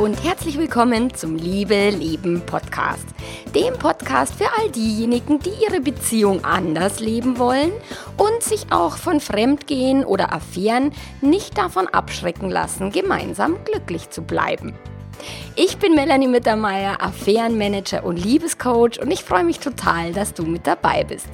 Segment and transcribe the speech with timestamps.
[0.00, 3.06] und herzlich willkommen zum Liebe Leben Podcast.
[3.54, 7.70] Dem Podcast für all diejenigen, die ihre Beziehung anders leben wollen
[8.16, 14.72] und sich auch von Fremdgehen oder Affären nicht davon abschrecken lassen, gemeinsam glücklich zu bleiben.
[15.54, 20.66] Ich bin Melanie Mittermeier, Affärenmanager und Liebescoach und ich freue mich total, dass du mit
[20.66, 21.28] dabei bist.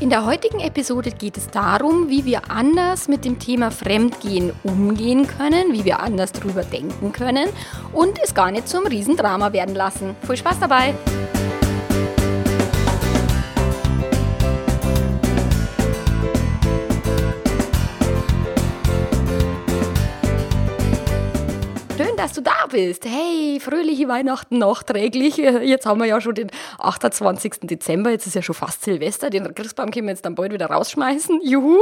[0.00, 5.26] In der heutigen Episode geht es darum, wie wir anders mit dem Thema Fremdgehen umgehen
[5.26, 7.48] können, wie wir anders drüber denken können
[7.92, 10.14] und es gar nicht zum Riesendrama werden lassen.
[10.24, 10.94] Viel Spaß dabei!
[22.28, 23.06] Dass du da bist.
[23.06, 25.36] Hey, fröhliche Weihnachten nachträglich.
[25.62, 27.60] Jetzt haben wir ja schon den 28.
[27.62, 29.30] Dezember, jetzt ist ja schon fast Silvester.
[29.30, 31.40] Den Christbaum können wir jetzt dann bald wieder rausschmeißen.
[31.44, 31.78] Juhu.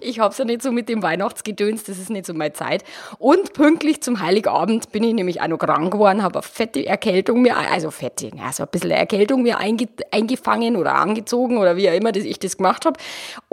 [0.00, 2.84] Ich hab's ja nicht so mit dem Weihnachtsgedöns, das ist nicht so meine Zeit.
[3.18, 7.42] Und pünktlich zum Heiligabend bin ich nämlich auch noch krank geworden, habe eine fette Erkältung
[7.42, 11.94] mir, also fette, also ein bisschen Erkältung mir einge, eingefangen oder angezogen oder wie auch
[11.94, 13.00] immer ich das gemacht habe.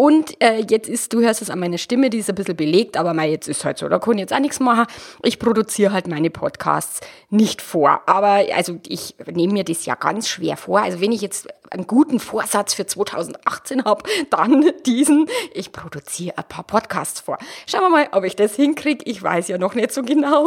[0.01, 2.97] Und äh, jetzt ist, du hörst es an meiner Stimme, die ist ein bisschen belegt,
[2.97, 4.87] aber mein, jetzt ist halt so, da kann ich jetzt auch nichts machen.
[5.23, 8.01] Ich produziere halt halt meine Podcasts nicht vor.
[8.05, 10.81] Aber also ich nehme mir das ja ganz schwer vor.
[10.81, 16.43] Also wenn ich jetzt einen guten Vorsatz für 2018 habe, dann diesen, ich produziere ein
[16.43, 17.37] paar Podcasts vor.
[17.65, 19.03] Schauen wir mal, ob ich das hinkriege.
[19.09, 20.45] Ich weiß ja noch nicht so genau.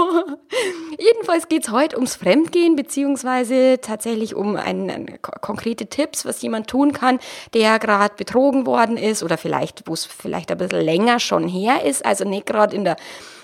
[0.98, 6.68] Jedenfalls geht es heute ums Fremdgehen, beziehungsweise tatsächlich um ein, ein, konkrete Tipps, was jemand
[6.68, 7.18] tun kann,
[7.54, 11.84] der gerade betrogen worden ist oder vielleicht, wo es vielleicht ein bisschen länger schon her
[11.84, 12.96] ist, also nicht gerade in der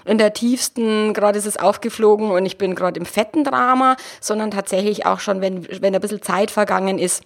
[0.06, 4.50] in der tiefsten, gerade ist es aufgeflogen und ich bin gerade im fetten Drama, sondern
[4.50, 7.22] tatsächlich auch schon, wenn, wenn ein bisschen Zeit vergangen ist,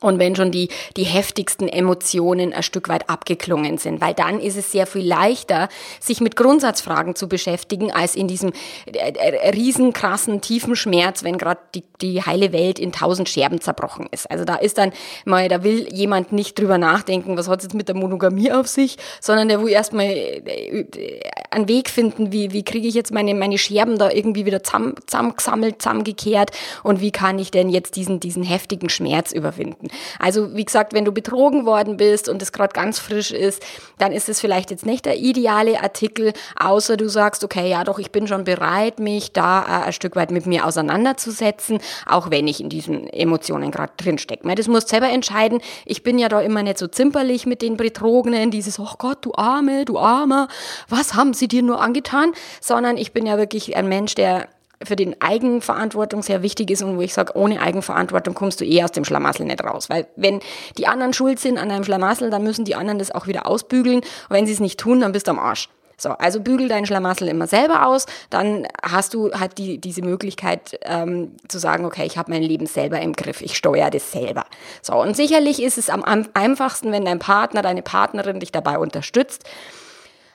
[0.00, 4.56] und wenn schon die, die heftigsten Emotionen ein Stück weit abgeklungen sind, weil dann ist
[4.56, 5.68] es sehr viel leichter,
[6.00, 8.52] sich mit Grundsatzfragen zu beschäftigen, als in diesem
[8.86, 14.08] äh, äh, riesenkrassen, tiefen Schmerz, wenn gerade die, die heile Welt in tausend Scherben zerbrochen
[14.10, 14.30] ist.
[14.30, 14.92] Also da ist dann
[15.24, 18.66] mal, da will jemand nicht drüber nachdenken, was hat es jetzt mit der Monogamie auf
[18.66, 23.32] sich, sondern der will erstmal äh, einen Weg finden, wie, wie kriege ich jetzt meine,
[23.34, 26.50] meine Scherben da irgendwie wieder zusammengesammelt, zusammengekehrt
[26.82, 29.96] und wie kann ich denn jetzt diesen, diesen heftigen Schmerz überwinden finden.
[30.18, 33.62] Also wie gesagt, wenn du betrogen worden bist und es gerade ganz frisch ist,
[33.98, 37.98] dann ist es vielleicht jetzt nicht der ideale Artikel, außer du sagst, okay, ja doch,
[37.98, 42.46] ich bin schon bereit, mich da äh, ein Stück weit mit mir auseinanderzusetzen, auch wenn
[42.46, 44.54] ich in diesen Emotionen gerade drin stecke.
[44.54, 45.60] Das musst selber entscheiden.
[45.84, 49.32] Ich bin ja da immer nicht so zimperlich mit den Betrogenen, dieses, oh Gott, du
[49.34, 50.48] Arme, du Armer,
[50.88, 52.32] was haben sie dir nur angetan?
[52.60, 54.48] Sondern ich bin ja wirklich ein Mensch, der
[54.82, 58.82] für den Eigenverantwortung sehr wichtig ist und wo ich sage, ohne Eigenverantwortung kommst du eh
[58.82, 59.88] aus dem Schlamassel nicht raus.
[59.88, 60.40] Weil wenn
[60.78, 63.98] die anderen schuld sind an einem Schlamassel, dann müssen die anderen das auch wieder ausbügeln.
[63.98, 65.68] Und wenn sie es nicht tun, dann bist du am Arsch.
[65.96, 70.78] So, also bügel deinen Schlamassel immer selber aus, dann hast du halt die, diese Möglichkeit
[70.82, 74.44] ähm, zu sagen, okay, ich habe mein Leben selber im Griff, ich steuere das selber.
[74.82, 76.02] So, und sicherlich ist es am
[76.34, 79.44] einfachsten, wenn dein Partner, deine Partnerin dich dabei unterstützt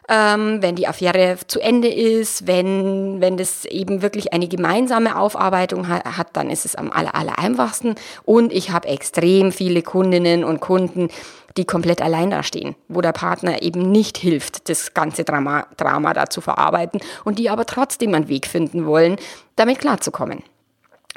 [0.10, 5.88] ähm, wenn die Affäre zu Ende ist, wenn, wenn das eben wirklich eine gemeinsame Aufarbeitung
[5.88, 7.96] ha hat, dann ist es am aller, aller einfachsten.
[8.24, 11.10] Und ich habe extrem viele Kundinnen und Kunden,
[11.58, 16.30] die komplett allein dastehen, wo der Partner eben nicht hilft, das ganze Drama, Drama da
[16.30, 19.18] zu verarbeiten und die aber trotzdem einen Weg finden wollen,
[19.56, 20.44] damit klarzukommen.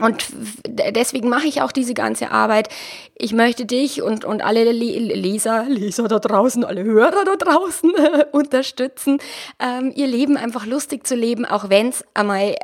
[0.02, 0.26] Und
[0.66, 2.68] deswegen mache ich auch diese ganze Arbeit.
[3.14, 7.92] Ich möchte dich und, und alle Leser, Leser da draußen, alle Hörer da draußen
[8.32, 9.18] unterstützen,
[9.60, 12.56] ähm, ihr Leben einfach lustig zu leben, auch wenn es einmal äh,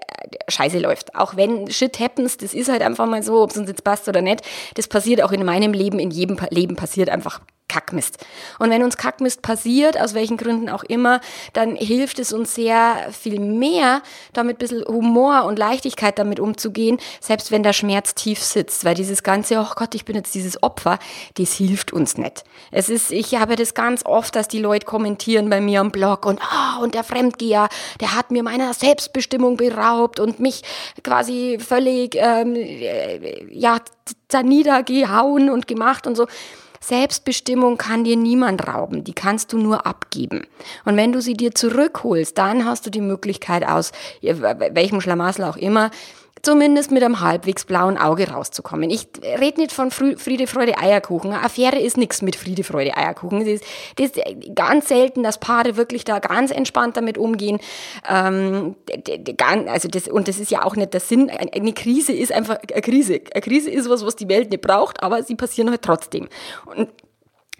[0.49, 1.15] scheiße läuft.
[1.15, 4.09] Auch wenn Shit happens, das ist halt einfach mal so, ob es uns jetzt passt
[4.09, 4.43] oder nicht.
[4.75, 8.19] Das passiert auch in meinem Leben, in jedem Leben passiert einfach Kackmist.
[8.59, 11.21] Und wenn uns Kackmist passiert, aus welchen Gründen auch immer,
[11.53, 14.03] dann hilft es uns sehr viel mehr,
[14.33, 18.85] damit ein bisschen Humor und Leichtigkeit damit umzugehen, selbst wenn der Schmerz tief sitzt.
[18.85, 20.99] Weil dieses ganze, oh Gott, ich bin jetzt dieses Opfer,
[21.37, 22.45] das hilft uns nicht.
[22.71, 26.27] Es ist, ich habe das ganz oft, dass die Leute kommentieren bei mir am Blog
[26.27, 27.69] und, ah, oh, und der Fremdgeher,
[28.01, 30.63] der hat mir meiner Selbstbestimmung beraubt und mich
[31.05, 33.79] quasi völlig, ähm, äh, ja,
[34.29, 36.27] da niedergehauen und gemacht und so.
[36.81, 40.47] Selbstbestimmung kann dir niemand rauben, die kannst du nur abgeben.
[40.85, 43.93] Und wenn du sie dir zurückholst, dann hast du die Möglichkeit aus
[44.23, 45.91] welchem Schlamassel auch immer,
[46.43, 48.91] zumindest mit einem halbwegs blauen Auge rauszukommen.
[48.91, 51.33] Ich rede nicht von Friede, Freude, Eierkuchen.
[51.33, 53.41] Eine Affäre ist nichts mit Friede, Freude, Eierkuchen.
[53.41, 53.65] Das ist,
[53.97, 57.59] das ist ganz selten, dass Paare wirklich da ganz entspannt damit umgehen.
[58.09, 58.77] Ähm,
[59.67, 61.31] also und das ist ja auch nicht der Sinn.
[61.31, 63.21] Eine Krise ist einfach eine Krise.
[63.33, 66.29] Eine Krise ist was, was die Welt nicht braucht, aber sie passieren halt trotzdem.
[66.67, 66.89] Und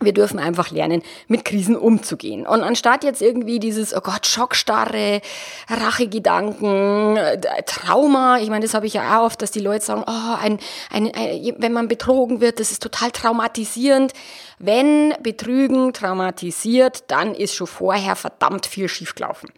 [0.01, 2.47] wir dürfen einfach lernen, mit Krisen umzugehen.
[2.47, 5.21] Und anstatt jetzt irgendwie dieses, oh Gott, Schockstarre,
[5.69, 10.05] Rachegedanken, äh, Trauma, ich meine, das habe ich ja auch oft, dass die Leute sagen,
[10.07, 10.59] oh, ein,
[10.91, 14.13] ein, ein, wenn man betrogen wird, das ist total traumatisierend.
[14.61, 19.51] Wenn Betrügen traumatisiert, dann ist schon vorher verdammt viel schiefgelaufen.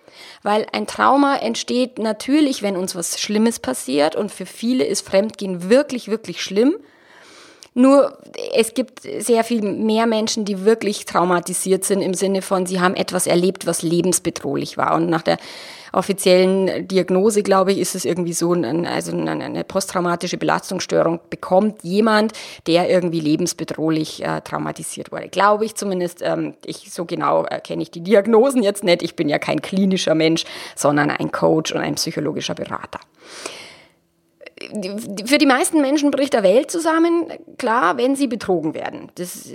[0.43, 5.69] Weil ein Trauma entsteht natürlich, wenn uns was Schlimmes passiert und für viele ist Fremdgehen
[5.69, 6.77] wirklich, wirklich schlimm.
[7.73, 8.19] Nur
[8.53, 12.97] es gibt sehr viel mehr Menschen, die wirklich traumatisiert sind im Sinne von, sie haben
[12.97, 14.95] etwas erlebt, was lebensbedrohlich war.
[14.97, 15.39] Und nach der
[15.93, 22.33] offiziellen Diagnose, glaube ich, ist es irgendwie so, ein, also eine posttraumatische Belastungsstörung bekommt jemand,
[22.67, 25.29] der irgendwie lebensbedrohlich äh, traumatisiert wurde.
[25.29, 26.23] Glaube ich zumindest.
[26.23, 29.03] Ähm, ich so genau äh, kenne ich die Diagnosen jetzt nicht.
[29.03, 30.45] Ich bin ja kein klinischer Mensch,
[30.75, 33.01] sondern ein Coach und ein psychologischer Berater
[35.25, 39.11] für die meisten Menschen bricht der Welt zusammen, klar, wenn sie betrogen werden.
[39.15, 39.49] Das,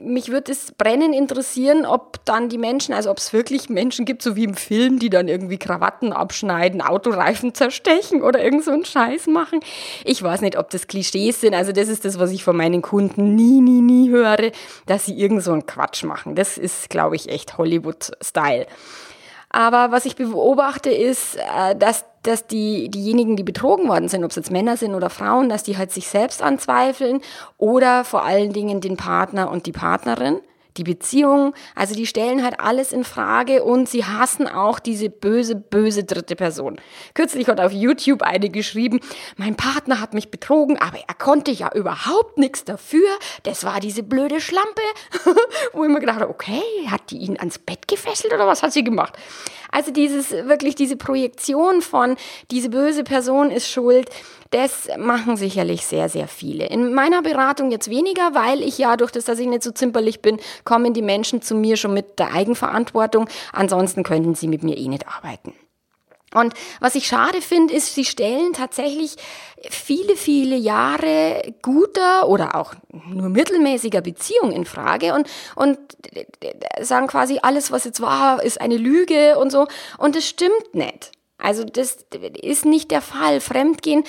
[0.00, 4.22] mich würde es brennend interessieren, ob dann die Menschen, also ob es wirklich Menschen gibt,
[4.22, 8.86] so wie im Film, die dann irgendwie Krawatten abschneiden, Autoreifen zerstechen oder irgend so einen
[8.86, 9.60] Scheiß machen.
[10.04, 11.54] Ich weiß nicht, ob das Klischees sind.
[11.54, 14.52] Also das ist das, was ich von meinen Kunden nie, nie, nie höre,
[14.86, 16.34] dass sie irgend so einen Quatsch machen.
[16.34, 18.66] Das ist, glaube ich, echt Hollywood-Style.
[19.50, 24.30] Aber was ich beobachte ist, äh, dass, dass die, diejenigen, die betrogen worden sind, ob
[24.30, 27.20] es jetzt Männer sind oder Frauen, dass die halt sich selbst anzweifeln
[27.56, 30.40] oder vor allen Dingen den Partner und die Partnerin
[30.78, 31.54] die Beziehung.
[31.74, 36.36] Also die stellen halt alles in Frage und sie hassen auch diese böse, böse dritte
[36.36, 36.76] Person.
[37.14, 39.00] Kürzlich hat auf YouTube eine geschrieben,
[39.36, 43.08] mein Partner hat mich betrogen, aber er konnte ja überhaupt nichts dafür.
[43.42, 44.82] Das war diese blöde Schlampe.
[45.72, 48.72] Wo ich mir gedacht habe, okay, hat die ihn ans Bett gefesselt oder was hat
[48.72, 49.14] sie gemacht?
[49.70, 52.16] Also dieses, wirklich diese Projektion von,
[52.50, 54.08] diese böse Person ist schuld,
[54.50, 56.66] das machen sicherlich sehr, sehr viele.
[56.66, 60.20] In meiner Beratung jetzt weniger, weil ich ja durch das, dass ich nicht so zimperlich
[60.20, 63.28] bin, kommen die Menschen zu mir schon mit der Eigenverantwortung.
[63.52, 65.52] Ansonsten könnten sie mit mir eh nicht arbeiten.
[66.34, 69.16] Und was ich schade finde, ist, sie stellen tatsächlich
[69.70, 72.74] viele, viele Jahre guter oder auch
[73.06, 75.78] nur mittelmäßiger Beziehung in Frage und, und
[76.80, 79.68] sagen quasi, alles, was jetzt war, ist eine Lüge und so.
[79.96, 81.12] Und das stimmt nicht.
[81.38, 81.98] Also das
[82.42, 83.40] ist nicht der Fall.
[83.40, 84.04] Fremdgehen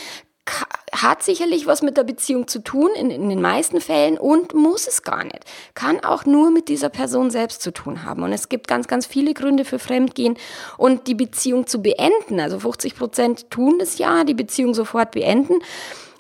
[0.92, 4.88] hat sicherlich was mit der Beziehung zu tun, in, in, den meisten Fällen, und muss
[4.88, 5.46] es gar nicht.
[5.74, 8.24] Kann auch nur mit dieser Person selbst zu tun haben.
[8.24, 10.38] Und es gibt ganz, ganz viele Gründe für Fremdgehen
[10.78, 12.40] und die Beziehung zu beenden.
[12.40, 15.60] Also 50 Prozent tun das ja, die Beziehung sofort beenden.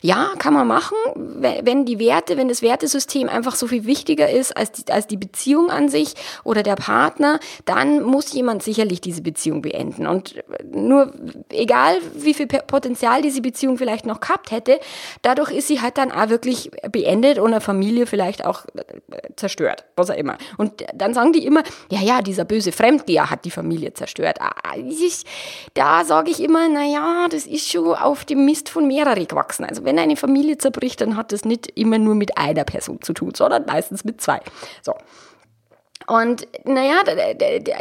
[0.01, 4.55] Ja, kann man machen, wenn die Werte, wenn das Wertesystem einfach so viel wichtiger ist
[4.55, 6.13] als die, als die Beziehung an sich
[6.43, 10.07] oder der Partner, dann muss jemand sicherlich diese Beziehung beenden.
[10.07, 10.35] Und
[10.71, 11.13] nur,
[11.49, 14.79] egal wie viel Potenzial diese Beziehung vielleicht noch gehabt hätte,
[15.21, 19.85] dadurch ist sie halt dann auch wirklich beendet und eine Familie vielleicht auch äh, zerstört,
[19.95, 20.37] was auch immer.
[20.57, 24.39] Und dann sagen die immer, ja, ja, dieser böse Fremdgeher hat die Familie zerstört.
[24.39, 25.23] Ah, ich,
[25.73, 29.65] da sage ich immer, na ja, das ist schon auf dem Mist von mehreren gewachsen.
[29.65, 33.11] Also wenn eine Familie zerbricht, dann hat das nicht immer nur mit einer Person zu
[33.13, 34.39] tun, sondern meistens mit zwei.
[34.83, 34.93] So.
[36.05, 37.01] Und naja,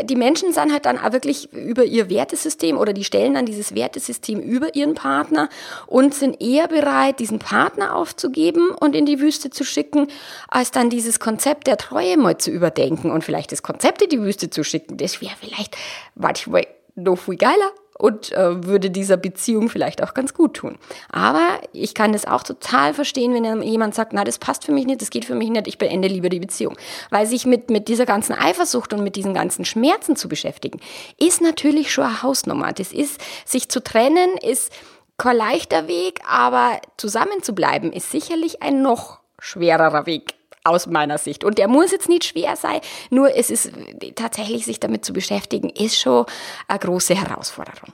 [0.02, 3.75] die Menschen sind halt dann auch wirklich über ihr Wertesystem oder die stellen dann dieses
[3.75, 5.50] Wertesystem über ihren Partner
[5.87, 10.08] und sind eher bereit, diesen Partner aufzugeben und in die Wüste zu schicken,
[10.49, 14.20] als dann dieses Konzept der Treue mal zu überdenken und vielleicht das Konzept in die
[14.20, 14.96] Wüste zu schicken.
[14.96, 15.77] Das wäre vielleicht
[16.15, 20.78] manchmal noch viel geiler und äh, würde dieser Beziehung vielleicht auch ganz gut tun.
[21.10, 24.86] Aber ich kann das auch total verstehen, wenn jemand sagt, na, das passt für mich
[24.86, 26.76] nicht, das geht für mich nicht, ich beende lieber die Beziehung.
[27.10, 30.81] Weil sich mit, mit dieser ganzen Eifersucht und mit diesen ganzen Schmerzen zu beschäftigen,
[31.19, 32.72] ist natürlich schon eine Hausnummer.
[32.72, 34.72] Das ist, sich zu trennen, ist
[35.19, 40.37] kein leichter Weg, aber zusammen zu bleiben, ist sicherlich ein noch schwererer Weg
[40.69, 41.44] aus meiner Sicht.
[41.44, 43.70] Und der muss jetzt nicht schwer sein, nur es ist
[44.15, 46.27] tatsächlich sich damit zu beschäftigen, ist schon
[46.69, 47.93] eine große Herausforderung.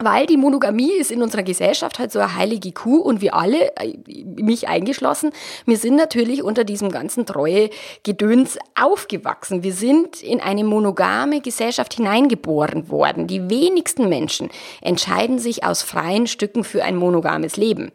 [0.00, 3.76] Weil die Monogamie ist in unserer Gesellschaft halt so eine heilige Kuh und wir alle,
[3.76, 5.32] äh, mich eingeschlossen,
[5.66, 7.70] wir sind natürlich unter diesem ganzen treue
[8.04, 9.64] Gedöns aufgewachsen.
[9.64, 13.26] Wir sind in eine monogame Gesellschaft hineingeboren worden.
[13.26, 17.90] Die wenigsten Menschen entscheiden sich aus freien Stücken für ein monogames Leben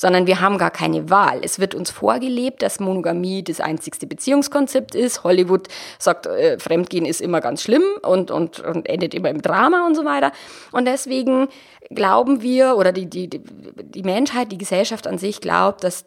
[0.00, 1.40] sondern wir haben gar keine Wahl.
[1.42, 5.24] Es wird uns vorgelebt, dass Monogamie das einzigste Beziehungskonzept ist.
[5.24, 9.86] Hollywood sagt, äh, Fremdgehen ist immer ganz schlimm und, und, und endet immer im Drama
[9.86, 10.32] und so weiter.
[10.72, 11.48] Und deswegen
[11.90, 16.06] glauben wir, oder die, die, die Menschheit, die Gesellschaft an sich glaubt, dass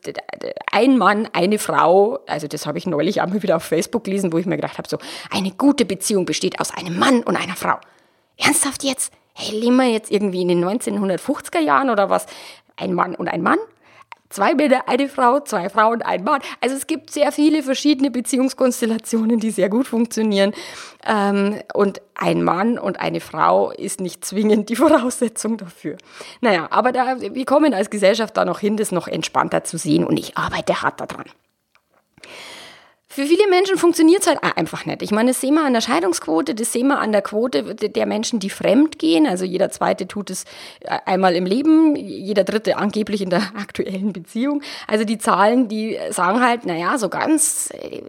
[0.71, 4.39] ein Mann, eine Frau, also das habe ich neulich einmal wieder auf Facebook gelesen, wo
[4.39, 4.97] ich mir gedacht habe, so,
[5.29, 7.75] eine gute Beziehung besteht aus einem Mann und einer Frau.
[8.37, 9.13] Ernsthaft jetzt?
[9.35, 12.25] Hey, leben wir jetzt irgendwie in den 1950er Jahren oder was?
[12.75, 13.59] Ein Mann und ein Mann?
[14.33, 16.41] Zwei Männer, eine Frau, zwei Frauen, ein Mann.
[16.59, 20.53] Also es gibt sehr viele verschiedene Beziehungskonstellationen, die sehr gut funktionieren.
[21.05, 25.97] Ähm, und ein Mann und eine Frau ist nicht zwingend die Voraussetzung dafür.
[26.41, 30.05] Naja, aber da, wir kommen als Gesellschaft da noch hin, das noch entspannter zu sehen
[30.05, 31.25] und ich arbeite hart daran.
[33.13, 35.03] Für viele Menschen funktioniert es halt einfach nicht.
[35.03, 38.05] Ich meine, das sehen wir an der Scheidungsquote, das sehen wir an der Quote der
[38.07, 39.27] Menschen, die fremd gehen.
[39.27, 40.45] Also jeder Zweite tut es
[40.79, 44.63] äh, einmal im Leben, jeder Dritte angeblich in der aktuellen Beziehung.
[44.87, 48.01] Also die Zahlen, die sagen halt, naja, so ganz äh,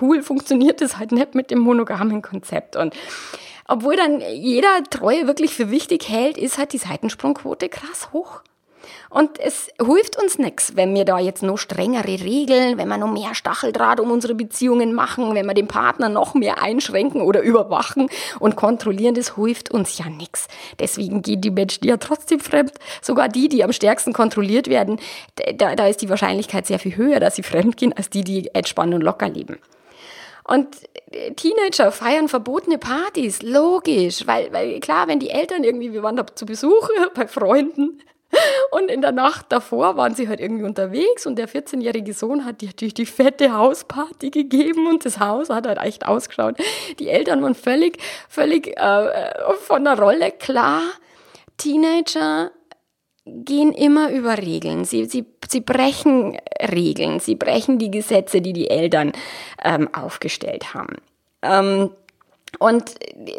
[0.00, 2.76] cool funktioniert es halt nicht mit dem monogamen Konzept.
[2.76, 2.94] Und
[3.68, 8.40] obwohl dann jeder Treue wirklich für wichtig hält, ist halt die Seitensprungquote krass hoch.
[9.16, 13.10] Und es hilft uns nichts, wenn wir da jetzt noch strengere Regeln, wenn wir noch
[13.10, 18.10] mehr Stacheldraht um unsere Beziehungen machen, wenn wir den Partner noch mehr einschränken oder überwachen
[18.40, 20.48] und kontrollieren, das hilft uns ja nichts.
[20.78, 22.72] Deswegen gehen die Menschen ja trotzdem fremd.
[23.00, 25.00] Sogar die, die am stärksten kontrolliert werden,
[25.54, 28.54] da, da ist die Wahrscheinlichkeit sehr viel höher, dass sie fremd gehen, als die, die
[28.54, 29.56] entspannt und locker leben.
[30.44, 30.68] Und
[31.10, 36.16] äh, Teenager feiern verbotene Partys, logisch, weil, weil klar, wenn die Eltern irgendwie, wir waren
[36.16, 38.02] da zu Besuch bei Freunden
[38.70, 42.62] und in der Nacht davor waren sie halt irgendwie unterwegs und der 14-jährige Sohn hat
[42.62, 46.56] natürlich die fette Hausparty gegeben und das Haus hat halt echt ausgeschaut.
[46.98, 50.82] Die Eltern waren völlig, völlig äh, von der Rolle klar.
[51.56, 52.50] Teenager
[53.24, 54.84] gehen immer über Regeln.
[54.84, 59.12] Sie, sie, sie brechen Regeln, sie brechen die Gesetze, die die Eltern
[59.64, 60.96] ähm, aufgestellt haben.
[61.42, 61.90] Ähm,
[62.58, 62.94] und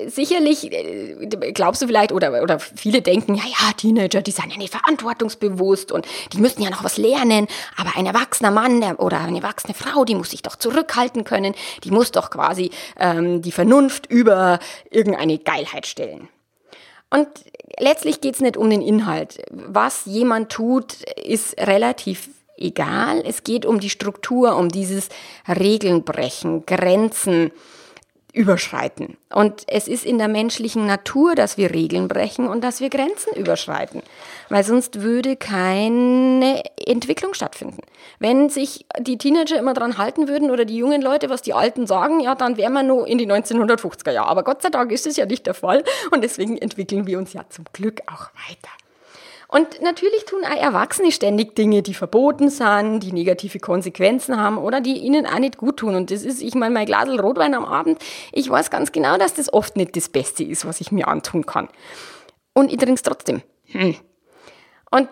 [0.07, 4.57] sicherlich äh, glaubst du vielleicht, oder, oder viele denken, ja, ja, Teenager, die sind ja
[4.57, 7.47] nicht verantwortungsbewusst und die müssen ja noch was lernen.
[7.77, 11.55] Aber ein erwachsener Mann der, oder eine erwachsene Frau, die muss sich doch zurückhalten können.
[11.83, 14.59] Die muss doch quasi ähm, die Vernunft über
[14.89, 16.29] irgendeine Geilheit stellen.
[17.09, 17.27] Und
[17.79, 19.41] letztlich geht's nicht um den Inhalt.
[19.50, 23.24] Was jemand tut, ist relativ egal.
[23.25, 25.09] Es geht um die Struktur, um dieses
[25.47, 27.51] Regeln brechen, Grenzen
[28.38, 29.17] überschreiten.
[29.34, 33.36] Und es ist in der menschlichen Natur, dass wir Regeln brechen und dass wir Grenzen
[33.36, 34.01] überschreiten,
[34.50, 37.82] weil sonst würde keine Entwicklung stattfinden.
[38.20, 41.88] Wenn sich die Teenager immer dran halten würden oder die jungen Leute, was die Alten
[41.88, 44.29] sagen, ja, dann wären wir nur in die 1950er Jahre.
[44.29, 47.34] Aber Gott sei Dank ist es ja nicht der Fall und deswegen entwickeln wir uns
[47.34, 48.70] ja zum Glück auch weiter.
[49.50, 54.82] Und natürlich tun auch Erwachsene ständig Dinge, die verboten sind, die negative Konsequenzen haben oder
[54.82, 55.96] die ihnen auch nicht gut tun.
[55.96, 58.00] Und das ist, ich meine, mein Glasel Rotwein am Abend,
[58.34, 61.46] ich weiß ganz genau, dass das oft nicht das Beste ist, was ich mir antun
[61.46, 61.70] kann.
[62.54, 63.42] Und ich trinke es trotzdem.
[63.68, 63.96] Hm.
[64.92, 65.08] Und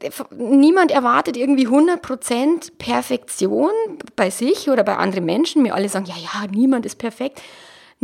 [0.00, 3.70] äh, niemand erwartet irgendwie 100% Perfektion
[4.16, 5.62] bei sich oder bei anderen Menschen.
[5.62, 7.40] Mir alle sagen, ja, ja, niemand ist perfekt.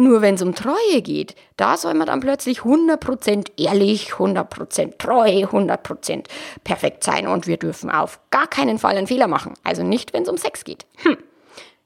[0.01, 5.43] Nur wenn es um Treue geht, da soll man dann plötzlich 100% ehrlich, 100% treu,
[5.43, 6.25] 100%
[6.63, 9.55] perfekt sein und wir dürfen auf gar keinen Fall einen Fehler machen.
[9.65, 10.87] Also nicht, wenn es um Sex geht.
[10.99, 11.17] Hm.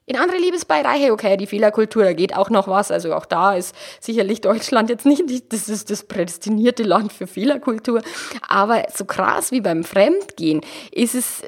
[0.05, 2.91] In andere Liebesbereiche, okay, die Fehlerkultur, da geht auch noch was.
[2.91, 8.03] Also auch da ist sicherlich Deutschland jetzt nicht das, ist das prädestinierte Land für Fehlerkultur.
[8.49, 11.47] Aber so krass wie beim Fremdgehen ist es äh,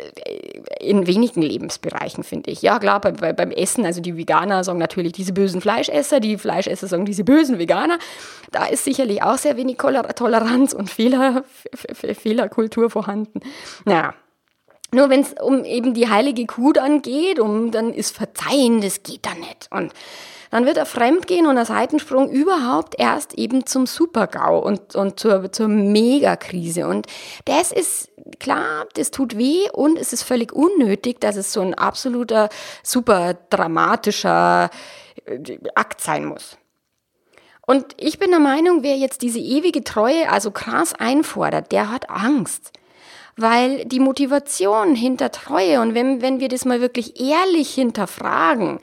[0.79, 2.63] in wenigen Lebensbereichen, finde ich.
[2.63, 6.39] Ja, klar, bei, bei, beim Essen, also die Veganer sagen natürlich diese bösen Fleischesser, die
[6.39, 7.99] Fleischesser sagen diese bösen Veganer.
[8.53, 11.43] Da ist sicherlich auch sehr wenig Toleranz und Fehler,
[11.75, 13.41] Fehlerkultur vorhanden.
[13.85, 14.15] Naja,
[14.95, 19.03] nur wenn es um eben die heilige Kuh dann geht, um, dann ist Verzeihen, das
[19.03, 19.69] geht dann nicht.
[19.71, 19.93] Und
[20.51, 25.51] dann wird er Fremdgehen und ein Seitensprung überhaupt erst eben zum Super-GAU und, und zur,
[25.51, 26.87] zur Megakrise.
[26.87, 27.07] Und
[27.45, 31.75] das ist klar, das tut weh und es ist völlig unnötig, dass es so ein
[31.75, 32.51] absoluter,
[32.85, 34.71] super dramatischer
[35.25, 36.57] äh, Akt sein muss.
[37.67, 42.11] Und ich bin der Meinung, wer jetzt diese ewige Treue also krass einfordert, der hat
[42.11, 42.71] Angst
[43.37, 48.79] weil die Motivation hinter Treue und wenn, wenn wir das mal wirklich ehrlich hinterfragen,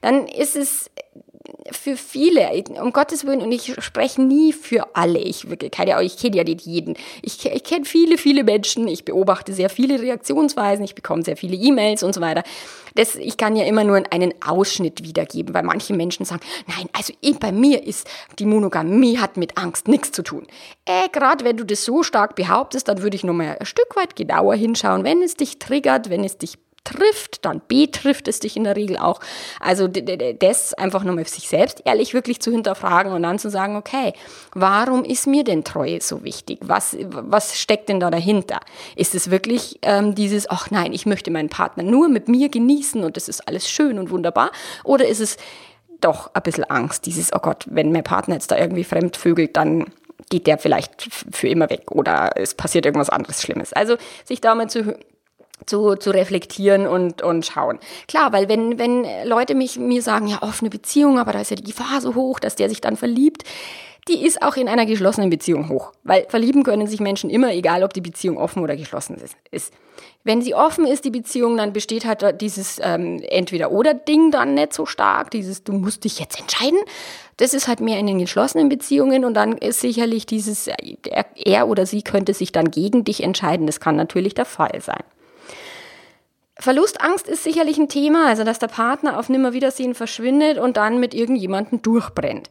[0.00, 0.90] dann ist es
[1.70, 6.36] für viele, um Gottes Willen, und ich spreche nie für alle, ich, keine, ich kenne
[6.36, 6.94] ja nicht jeden.
[7.22, 11.56] Ich, ich kenne viele, viele Menschen, ich beobachte sehr viele Reaktionsweisen, ich bekomme sehr viele
[11.56, 12.42] E-Mails und so weiter.
[12.96, 17.12] Das, ich kann ja immer nur einen Ausschnitt wiedergeben, weil manche Menschen sagen, nein, also
[17.20, 20.46] ich, bei mir ist die Monogamie hat mit Angst nichts zu tun.
[20.84, 24.14] Äh, Gerade wenn du das so stark behauptest, dann würde ich nochmal ein Stück weit
[24.14, 28.64] genauer hinschauen, wenn es dich triggert, wenn es dich trifft, dann betrifft es dich in
[28.64, 29.20] der Regel auch.
[29.58, 34.12] Also das einfach nochmal sich selbst ehrlich wirklich zu hinterfragen und dann zu sagen, okay,
[34.54, 36.58] warum ist mir denn Treue so wichtig?
[36.62, 38.60] Was, was steckt denn da dahinter?
[38.96, 43.02] Ist es wirklich ähm, dieses, ach nein, ich möchte meinen Partner nur mit mir genießen
[43.02, 44.52] und das ist alles schön und wunderbar?
[44.84, 45.38] Oder ist es
[46.00, 49.86] doch ein bisschen Angst, dieses, oh Gott, wenn mein Partner jetzt da irgendwie fremdvögelt, dann
[50.30, 53.72] geht der vielleicht für immer weg oder es passiert irgendwas anderes Schlimmes.
[53.72, 54.96] Also sich da mal zu
[55.66, 57.78] zu, zu reflektieren und, und schauen.
[58.08, 61.56] Klar, weil wenn, wenn Leute mich, mir sagen, ja, offene Beziehung, aber da ist ja
[61.56, 63.44] die Gefahr so hoch, dass der sich dann verliebt,
[64.08, 65.92] die ist auch in einer geschlossenen Beziehung hoch.
[66.02, 69.16] Weil verlieben können sich Menschen immer, egal ob die Beziehung offen oder geschlossen
[69.50, 69.72] ist.
[70.24, 74.84] Wenn sie offen ist, die Beziehung, dann besteht halt dieses ähm, Entweder-Oder-Ding dann nicht so
[74.84, 76.78] stark, dieses du musst dich jetzt entscheiden.
[77.38, 81.68] Das ist halt mehr in den geschlossenen Beziehungen und dann ist sicherlich dieses, er, er
[81.68, 83.66] oder sie könnte sich dann gegen dich entscheiden.
[83.66, 85.02] Das kann natürlich der Fall sein.
[86.56, 91.12] Verlustangst ist sicherlich ein Thema, also dass der Partner auf Nimmerwiedersehen verschwindet und dann mit
[91.14, 92.48] irgendjemandem durchbrennt.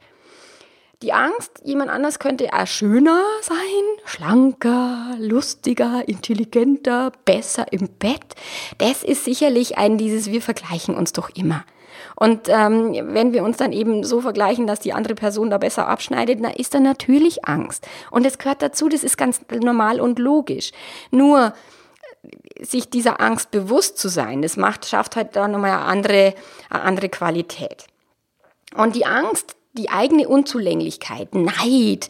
[1.02, 3.58] Die Angst, jemand anders könnte auch schöner sein,
[4.06, 8.36] schlanker, lustiger, intelligenter, besser im Bett.
[8.78, 11.66] Das ist sicherlich ein dieses, wir vergleichen uns doch immer.
[12.16, 15.88] Und ähm, wenn wir uns dann eben so vergleichen, dass die andere Person da besser
[15.88, 17.88] abschneidet, dann ist da natürlich Angst.
[18.12, 20.72] Und das gehört dazu, das ist ganz normal und logisch.
[21.12, 21.54] Nur
[22.62, 26.34] sich dieser Angst bewusst zu sein, das macht, schafft halt da nochmal eine andere,
[26.70, 27.86] eine andere Qualität.
[28.76, 32.08] Und die Angst, die eigene Unzulänglichkeit, Neid,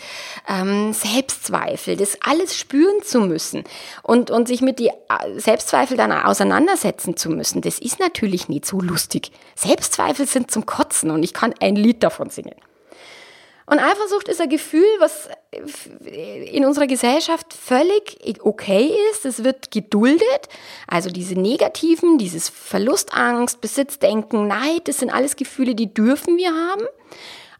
[0.47, 3.63] ähm, Selbstzweifel, das alles spüren zu müssen
[4.03, 8.65] und, und sich mit die äh, Selbstzweifel dann auseinandersetzen zu müssen, das ist natürlich nicht
[8.65, 9.31] so lustig.
[9.55, 12.55] Selbstzweifel sind zum Kotzen und ich kann ein Lied davon singen.
[13.65, 15.29] Und Eifersucht ist ein Gefühl, was
[16.05, 19.25] in unserer Gesellschaft völlig okay ist.
[19.25, 20.49] Es wird geduldet.
[20.87, 26.85] Also diese negativen, dieses Verlustangst, Besitzdenken, Neid, das sind alles Gefühle, die dürfen wir haben.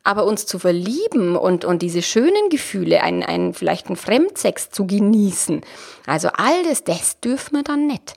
[0.03, 4.86] Aber uns zu verlieben und, und diese schönen Gefühle, ein, ein, vielleicht einen Fremdsex zu
[4.86, 5.62] genießen,
[6.05, 8.15] also all das, das dürfen wir dann nicht.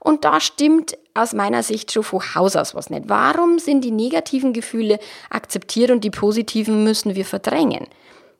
[0.00, 3.08] Und da stimmt aus meiner Sicht schon von Haus aus was nicht.
[3.08, 4.98] Warum sind die negativen Gefühle
[5.30, 7.86] akzeptiert und die positiven müssen wir verdrängen?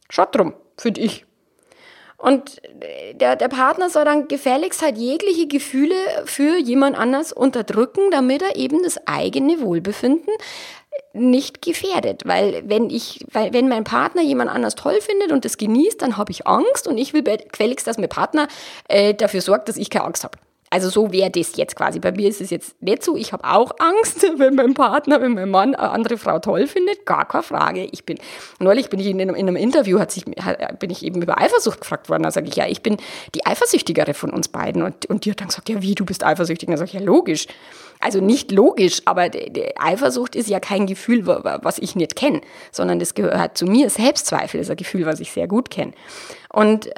[0.08, 1.24] Schaut drum, finde ich.
[2.22, 2.62] Und
[3.14, 8.54] der, der Partner soll dann gefälligst halt jegliche Gefühle für jemand anders unterdrücken, damit er
[8.54, 10.32] eben das eigene Wohlbefinden
[11.14, 15.56] nicht gefährdet, weil wenn ich, weil wenn mein Partner jemand anders toll findet und das
[15.58, 18.48] genießt, dann habe ich Angst und ich will gefälligst, dass mein Partner
[18.88, 20.38] äh, dafür sorgt, dass ich keine Angst habe.
[20.72, 22.00] Also so wäre das jetzt quasi.
[22.00, 23.14] Bei mir ist es jetzt nicht so.
[23.14, 27.04] Ich habe auch Angst, wenn mein Partner, wenn mein Mann eine andere Frau toll findet.
[27.04, 27.84] Gar keine Frage.
[27.92, 28.18] Ich bin,
[28.58, 31.82] neulich bin ich in einem, in einem Interview, hat sich, bin ich eben über Eifersucht
[31.82, 32.22] gefragt worden.
[32.22, 32.96] Da sage ich, ja, ich bin
[33.34, 34.80] die Eifersüchtigere von uns beiden.
[34.80, 36.70] Und, und die hat dann gesagt, ja, wie, du bist eifersüchtig?
[36.70, 37.48] Da sage ich, ja, logisch.
[38.00, 39.30] Also nicht logisch, aber
[39.78, 42.40] Eifersucht ist ja kein Gefühl, was ich nicht kenne,
[42.72, 43.90] sondern das gehört zu mir.
[43.90, 45.92] Selbstzweifel ist ein Gefühl, was ich sehr gut kenne.
[46.48, 46.90] Und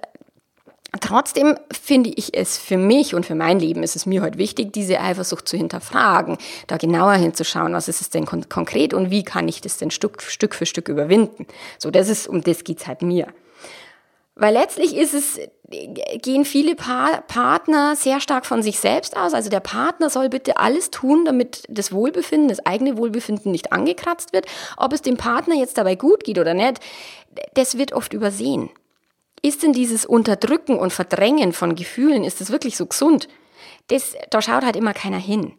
[1.00, 4.72] Trotzdem finde ich es für mich und für mein Leben ist es mir heute wichtig,
[4.72, 9.24] diese Eifersucht zu hinterfragen, da genauer hinzuschauen, was ist es denn kon konkret und wie
[9.24, 11.46] kann ich das denn Stück, Stück für Stück überwinden.
[11.78, 13.26] So, das ist, um das geht's halt mir.
[14.36, 15.38] Weil letztlich ist es,
[16.22, 19.32] gehen viele pa Partner sehr stark von sich selbst aus.
[19.32, 24.32] Also der Partner soll bitte alles tun, damit das Wohlbefinden, das eigene Wohlbefinden nicht angekratzt
[24.32, 24.46] wird.
[24.76, 26.80] Ob es dem Partner jetzt dabei gut geht oder nicht,
[27.54, 28.70] das wird oft übersehen.
[29.44, 33.28] Ist denn dieses Unterdrücken und Verdrängen von Gefühlen, ist das wirklich so gesund?
[33.88, 35.52] Das, da schaut halt immer keiner hin.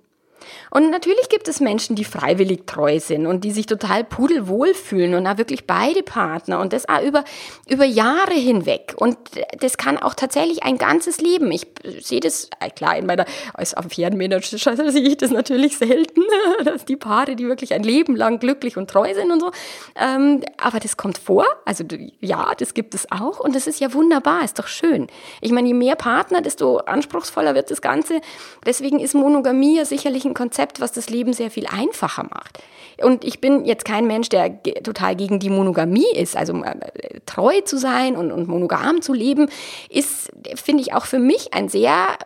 [0.71, 5.13] Und natürlich gibt es Menschen, die freiwillig treu sind und die sich total pudelwohl fühlen
[5.15, 7.24] und da wirklich beide Partner und das auch über,
[7.67, 8.93] über Jahre hinweg.
[8.98, 9.17] Und
[9.60, 11.52] das kann auch tatsächlich ein ganzes Leben.
[11.52, 11.67] Ich
[12.02, 14.58] sehe das, äh, klar, in meiner, als Affärenmanager
[14.91, 16.21] sehe ich das natürlich selten,
[16.65, 19.52] dass die Paare, die wirklich ein Leben lang glücklich und treu sind und so.
[19.95, 21.45] Ähm, aber das kommt vor.
[21.65, 21.84] Also
[22.19, 25.08] ja, das gibt es auch und das ist ja wunderbar, ist doch schön.
[25.41, 28.21] Ich meine, je mehr Partner, desto anspruchsvoller wird das Ganze.
[28.65, 32.60] Deswegen ist Monogamie ja sicherlich ein Konzept, was das Leben sehr viel einfacher macht.
[33.02, 36.36] Und ich bin jetzt kein Mensch, der total gegen die Monogamie ist.
[36.36, 39.50] Also äh, treu zu sein und, und monogam zu leben,
[39.90, 42.18] ist, finde ich, auch für mich ein sehr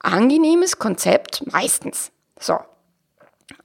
[0.00, 2.12] angenehmes Konzept, meistens.
[2.38, 2.58] So.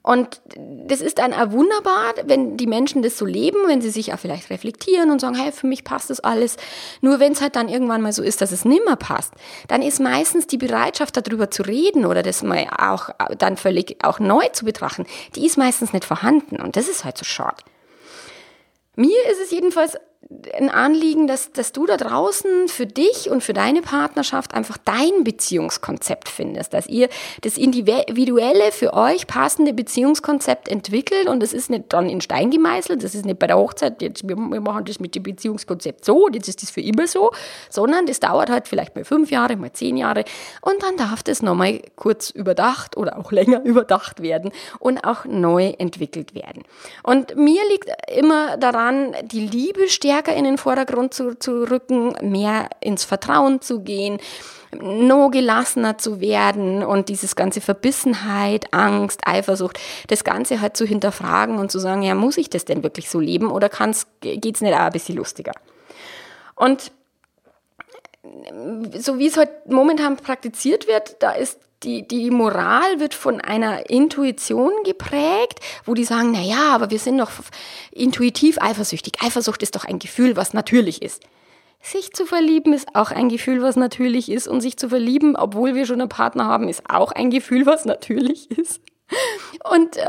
[0.02, 4.12] Und das ist dann auch wunderbar, wenn die Menschen das so leben, wenn sie sich
[4.12, 6.56] auch vielleicht reflektieren und sagen, hey, für mich passt das alles.
[7.00, 9.34] Nur wenn es halt dann irgendwann mal so ist, dass es nimmer passt,
[9.68, 14.18] dann ist meistens die Bereitschaft, darüber zu reden oder das mal auch dann völlig auch
[14.18, 16.60] neu zu betrachten, die ist meistens nicht vorhanden.
[16.60, 17.62] Und das ist halt so schade.
[18.96, 19.98] Mir ist es jedenfalls
[20.54, 25.22] ein Anliegen, dass, dass du da draußen für dich und für deine Partnerschaft einfach dein
[25.22, 27.08] Beziehungskonzept findest, dass ihr
[27.42, 33.04] das individuelle, für euch passende Beziehungskonzept entwickelt und das ist nicht dann in Stein gemeißelt,
[33.04, 36.28] das ist nicht bei der Hochzeit, jetzt, wir, wir machen das mit dem Beziehungskonzept so,
[36.28, 37.30] jetzt ist das für immer so,
[37.70, 40.24] sondern das dauert halt vielleicht mal fünf Jahre, mal zehn Jahre
[40.60, 45.74] und dann darf das nochmal kurz überdacht oder auch länger überdacht werden und auch neu
[45.78, 46.64] entwickelt werden.
[47.02, 52.14] Und mir liegt immer daran, die Liebe stärkt stärker in den Vordergrund zu, zu rücken,
[52.22, 54.18] mehr ins Vertrauen zu gehen,
[54.80, 61.58] no gelassener zu werden und dieses ganze Verbissenheit, Angst, Eifersucht, das Ganze halt zu hinterfragen
[61.58, 63.68] und zu sagen, ja, muss ich das denn wirklich so leben oder
[64.20, 65.52] geht es nicht auch ein bisschen lustiger?
[66.54, 66.92] Und
[68.98, 73.40] so wie es heute halt momentan praktiziert wird, da ist die, die Moral wird von
[73.40, 77.30] einer Intuition geprägt, wo die sagen, na ja, aber wir sind doch
[77.92, 79.22] intuitiv eifersüchtig.
[79.22, 81.22] Eifersucht ist doch ein Gefühl, was natürlich ist.
[81.80, 84.48] Sich zu verlieben ist auch ein Gefühl, was natürlich ist.
[84.48, 87.84] Und sich zu verlieben, obwohl wir schon einen Partner haben, ist auch ein Gefühl, was
[87.84, 88.80] natürlich ist.
[89.72, 90.04] Und äh,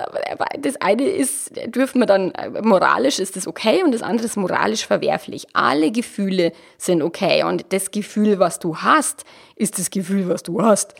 [0.58, 4.38] das eine ist, dürfen wir dann, äh, moralisch ist das okay und das andere ist
[4.38, 5.46] moralisch verwerflich.
[5.54, 9.24] Alle Gefühle sind okay und das Gefühl, was du hast,
[9.56, 10.96] ist das Gefühl, was du hast.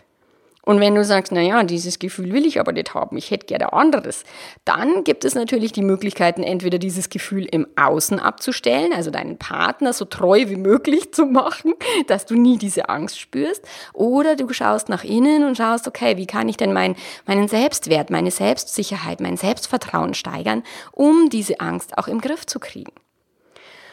[0.68, 3.46] Und wenn du sagst, na ja, dieses Gefühl will ich aber nicht haben, ich hätte
[3.46, 4.26] gerne anderes,
[4.66, 9.94] dann gibt es natürlich die Möglichkeiten, entweder dieses Gefühl im Außen abzustellen, also deinen Partner
[9.94, 11.74] so treu wie möglich zu machen,
[12.08, 16.28] dass du nie diese Angst spürst, oder du schaust nach innen und schaust, okay, wie
[16.28, 22.10] kann ich denn mein, meinen Selbstwert, meine Selbstsicherheit, mein Selbstvertrauen steigern, um diese Angst auch
[22.10, 22.92] im Griff zu kriegen.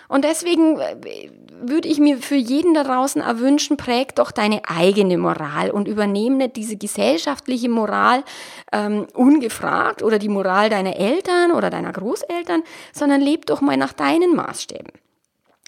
[0.09, 5.19] Und deswegen äh, würde ich mir für jeden da draußen erwünschen, präg doch deine eigene
[5.19, 8.25] Moral und übernehme nicht diese gesellschaftliche Moral
[8.73, 12.63] ähm, ungefragt oder die Moral deiner Eltern oder deiner Großeltern,
[12.93, 15.04] sondern leb doch mal nach deinen Maßstäben.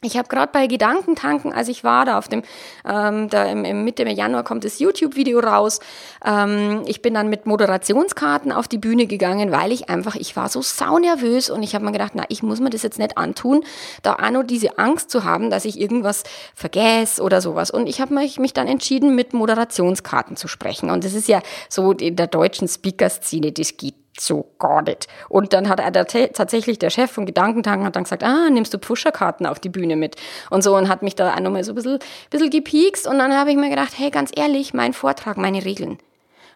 [0.03, 2.43] Ich habe gerade bei Gedankentanken, als ich war, da auf dem,
[2.85, 5.81] ähm, da im, im Mitte Januar kommt das YouTube-Video raus.
[6.23, 10.51] Ähm, ich bin dann mit Moderationskarten auf die Bühne gegangen, weil ich einfach, ich war
[10.51, 13.65] so saunervös und ich habe mir gedacht, na, ich muss mir das jetzt nicht antun,
[14.03, 17.71] da auch nur diese Angst zu haben, dass ich irgendwas vergesse oder sowas.
[17.71, 20.91] Und ich habe mich, mich dann entschieden, mit Moderationskarten zu sprechen.
[20.91, 25.09] Und das ist ja so in der deutschen Speaker-Szene, das geht so gar nicht.
[25.29, 28.79] Und dann hat er tatsächlich der Chef von Gedankentanken hat dann gesagt, ah, nimmst du
[28.79, 30.17] Pusherkarten auf die Bühne mit
[30.51, 31.99] und so und hat mich da auch nochmal so ein bisschen,
[32.31, 35.99] bisschen gepiekst und dann habe ich mir gedacht, hey, ganz ehrlich, mein Vortrag, meine Regeln.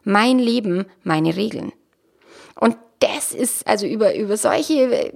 [0.05, 1.73] Mein Leben, meine Regeln.
[2.59, 5.12] Und das ist, also über, über solche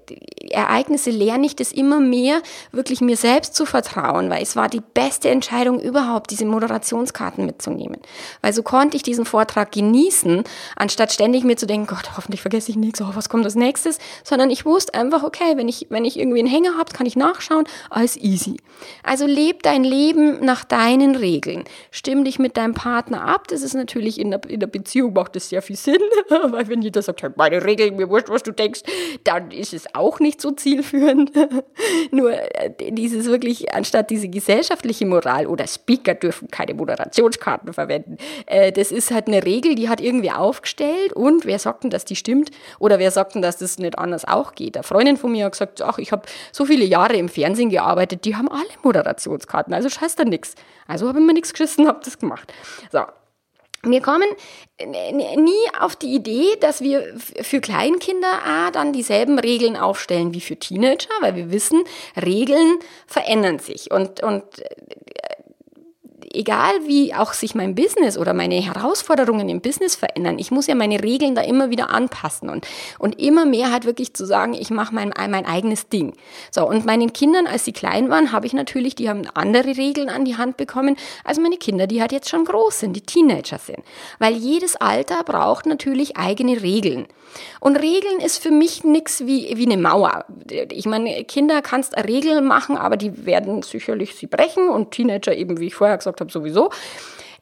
[0.51, 2.41] Ereignisse lerne ich das immer mehr,
[2.73, 8.01] wirklich mir selbst zu vertrauen, weil es war die beste Entscheidung überhaupt, diese Moderationskarten mitzunehmen.
[8.41, 10.45] Weil so konnte ich diesen Vortrag genießen,
[10.77, 13.99] anstatt ständig mir zu denken, Gott, hoffentlich vergesse ich nichts, oh, was kommt als nächstes,
[14.23, 17.17] sondern ich wusste einfach, okay, wenn ich, wenn ich irgendwie einen Hänger habe, kann ich
[17.17, 18.57] nachschauen, alles easy.
[19.03, 21.65] Also leb dein Leben nach deinen Regeln.
[21.91, 25.37] Stimm dich mit deinem Partner ab, das ist natürlich in der, in der Beziehung macht
[25.37, 28.53] das sehr viel Sinn, weil wenn jeder sagt, meine Regeln Regeln, mir wurscht, was du
[28.53, 28.83] denkst,
[29.25, 31.33] dann ist es auch nicht so zielführend.
[32.11, 38.73] Nur äh, dieses wirklich, anstatt diese gesellschaftliche Moral oder Speaker dürfen keine Moderationskarten verwenden, äh,
[38.73, 42.17] das ist halt eine Regel, die hat irgendwie aufgestellt und wer sagt denn, dass die
[42.17, 42.51] stimmt?
[42.79, 44.77] Oder wer sagt denn, dass das nicht anders auch geht?
[44.77, 48.25] Eine Freundin von mir hat gesagt, ach, ich habe so viele Jahre im Fernsehen gearbeitet,
[48.25, 50.55] die haben alle Moderationskarten, also scheiß da nichts.
[50.87, 52.53] Also habe ich mir nichts geschissen, habe das gemacht.
[52.93, 53.01] So,
[53.85, 54.29] wir kommen
[54.81, 60.57] nie auf die Idee, dass wir für Kleinkinder ah, dann dieselben Regeln aufstellen wie für
[60.57, 61.85] Teenager, weil wir wissen,
[62.21, 63.91] Regeln verändern sich.
[63.91, 64.45] Und, und
[66.35, 70.75] egal wie auch sich mein Business oder meine Herausforderungen im Business verändern, ich muss ja
[70.75, 72.67] meine Regeln da immer wieder anpassen und,
[72.99, 76.15] und immer mehr halt wirklich zu sagen, ich mache mein, mein eigenes Ding.
[76.51, 80.09] So, und meinen Kindern, als sie klein waren, habe ich natürlich, die haben andere Regeln
[80.09, 83.59] an die Hand bekommen, als meine Kinder, die halt jetzt schon groß sind, die Teenager
[83.59, 83.81] sind.
[84.19, 87.07] Weil jedes Alter braucht natürlich eigene Regeln.
[87.61, 90.25] Und Regeln ist für mich nichts wie, wie eine Mauer.
[90.71, 95.59] Ich meine, Kinder kannst Regeln machen, aber die werden sicherlich sie brechen und Teenager eben,
[95.59, 96.71] wie ich vorher gesagt habe, sowieso.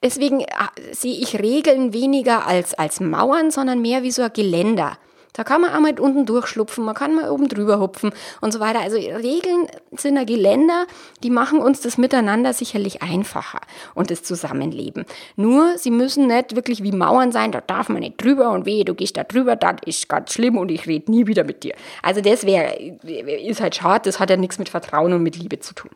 [0.03, 0.47] Deswegen äh,
[0.93, 4.99] sehe ich Regeln weniger als, als Mauern, sondern mehr wie so ein Geländer.
[5.35, 8.61] Da kann man auch mal unten durchschlupfen, man kann mal oben drüber hupfen und so
[8.61, 8.81] weiter.
[8.81, 10.87] Also Regeln sind ja Geländer,
[11.23, 13.61] die machen uns das Miteinander sicherlich einfacher
[13.95, 15.07] und das Zusammenleben.
[15.37, 18.85] Nur, sie müssen nicht wirklich wie Mauern sein, da darf man nicht drüber und wehe,
[18.85, 21.75] du gehst da drüber, das ist ganz schlimm und ich rede nie wieder mit dir.
[22.03, 25.61] Also das wäre, ist halt schade, das hat ja nichts mit Vertrauen und mit Liebe
[25.61, 25.91] zu tun.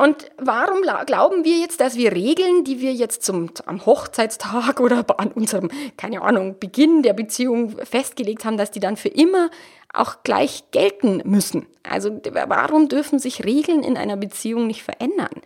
[0.00, 5.04] Und warum glauben wir jetzt, dass wir Regeln, die wir jetzt zum, am Hochzeitstag oder
[5.18, 9.50] an unserem, keine Ahnung, Beginn der Beziehung festgelegt haben, dass die dann für immer
[9.92, 11.66] auch gleich gelten müssen?
[11.82, 15.42] Also warum dürfen sich Regeln in einer Beziehung nicht verändern?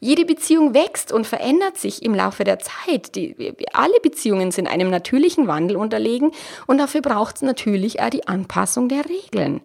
[0.00, 3.14] Jede Beziehung wächst und verändert sich im Laufe der Zeit.
[3.14, 6.32] Die, alle Beziehungen sind einem natürlichen Wandel unterlegen
[6.66, 9.60] und dafür braucht es natürlich auch die Anpassung der Regeln.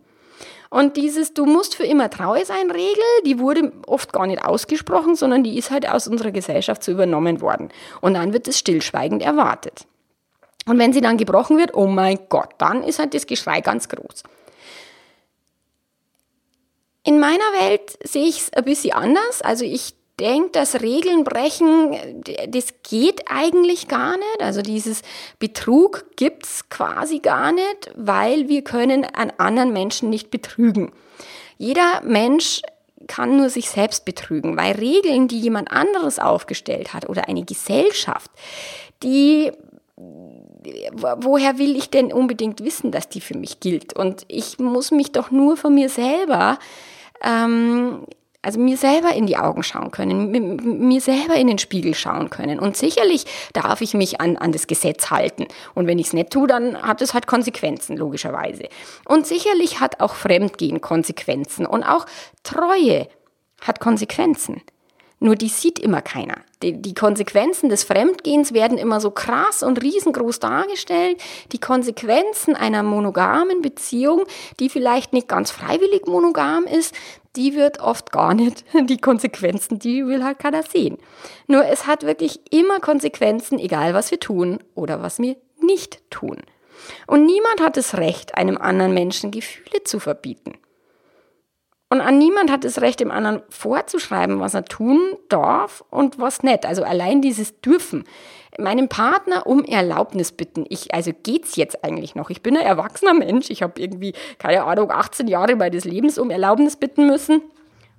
[0.70, 5.16] Und dieses Du musst für immer treu sein Regel, die wurde oft gar nicht ausgesprochen,
[5.16, 7.70] sondern die ist halt aus unserer Gesellschaft so übernommen worden.
[8.02, 9.86] Und dann wird es stillschweigend erwartet.
[10.66, 13.88] Und wenn sie dann gebrochen wird, oh mein Gott, dann ist halt das Geschrei ganz
[13.88, 14.24] groß.
[17.04, 19.42] In meiner Welt sehe ich es ein bisschen anders.
[19.42, 24.42] Also ich denke, dass Regeln brechen, das geht eigentlich gar nicht.
[24.42, 25.02] Also dieses
[25.40, 30.92] Betrug gibt's quasi gar nicht, weil wir können an anderen Menschen nicht betrügen.
[31.58, 32.62] Jeder Mensch
[33.08, 38.32] kann nur sich selbst betrügen, weil Regeln, die jemand anderes aufgestellt hat oder eine Gesellschaft,
[39.04, 39.52] die
[40.94, 43.94] woher will ich denn unbedingt wissen, dass die für mich gilt?
[43.94, 46.60] Und ich muss mich doch nur von mir selber
[47.24, 48.06] ähm,
[48.48, 50.32] also mir selber in die Augen schauen können,
[50.88, 52.60] mir selber in den Spiegel schauen können.
[52.60, 55.48] Und sicherlich darf ich mich an, an das Gesetz halten.
[55.76, 58.70] Und wenn ich es nicht tue, dann hat es halt Konsequenzen, logischerweise.
[59.04, 61.66] Und sicherlich hat auch Fremdgehen Konsequenzen.
[61.66, 62.06] Und auch
[62.44, 63.10] Treue
[63.60, 64.62] hat Konsequenzen.
[65.20, 66.38] Nur die sieht immer keiner.
[66.64, 71.20] Die, die, Konsequenzen des Fremdgehens werden immer so krass und riesengroß dargestellt.
[71.52, 74.24] Die Konsequenzen einer monogamen Beziehung,
[74.60, 76.96] die vielleicht nicht ganz freiwillig monogam ist,
[77.38, 78.66] die wird oft gar nicht.
[78.90, 80.98] Die Konsequenzen, die will halt keiner sehen.
[81.48, 86.38] Nur es hat wirklich immer Konsequenzen, egal was wir tun oder was wir nicht tun.
[87.06, 90.54] Und niemand hat das Recht, einem anderen Menschen Gefühle zu verbieten.
[91.90, 96.44] Und an niemand hat das Recht, dem anderen vorzuschreiben, was er tun darf und was
[96.44, 96.66] nicht.
[96.66, 98.04] Also allein dieses Dürfen.
[98.60, 100.66] Meinem Partner um Erlaubnis bitten.
[100.68, 102.30] Ich, also geht's jetzt eigentlich noch?
[102.30, 103.50] Ich bin ein erwachsener Mensch.
[103.50, 107.42] Ich habe irgendwie, keine Ahnung, 18 Jahre meines Lebens um Erlaubnis bitten müssen.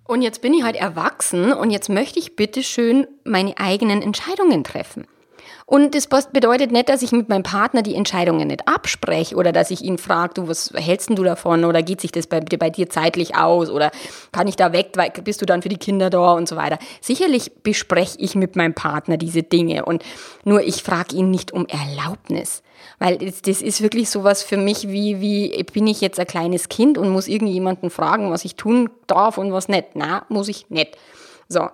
[0.04, 4.64] Und jetzt bin ich halt erwachsen und jetzt möchte ich bitte schön meine eigenen Entscheidungen
[4.64, 5.06] treffen.
[5.68, 9.70] Und das bedeutet nicht, dass ich mit meinem Partner die Entscheidungen nicht abspreche oder dass
[9.70, 12.88] ich ihn frage, du, was hältst du davon oder geht sich das bei, bei dir
[12.88, 13.90] zeitlich aus oder
[14.32, 16.78] kann ich da weg, bist du dann für die Kinder da und so weiter.
[17.02, 20.02] Sicherlich bespreche ich mit meinem Partner diese Dinge und
[20.42, 22.62] nur ich frage ihn nicht um Erlaubnis.
[22.98, 26.70] Weil das, das ist wirklich sowas für mich wie, wie bin ich jetzt ein kleines
[26.70, 29.88] Kind und muss irgendjemanden fragen, was ich tun darf und was nicht.
[29.92, 30.96] Na, muss ich nicht.
[31.46, 31.68] So.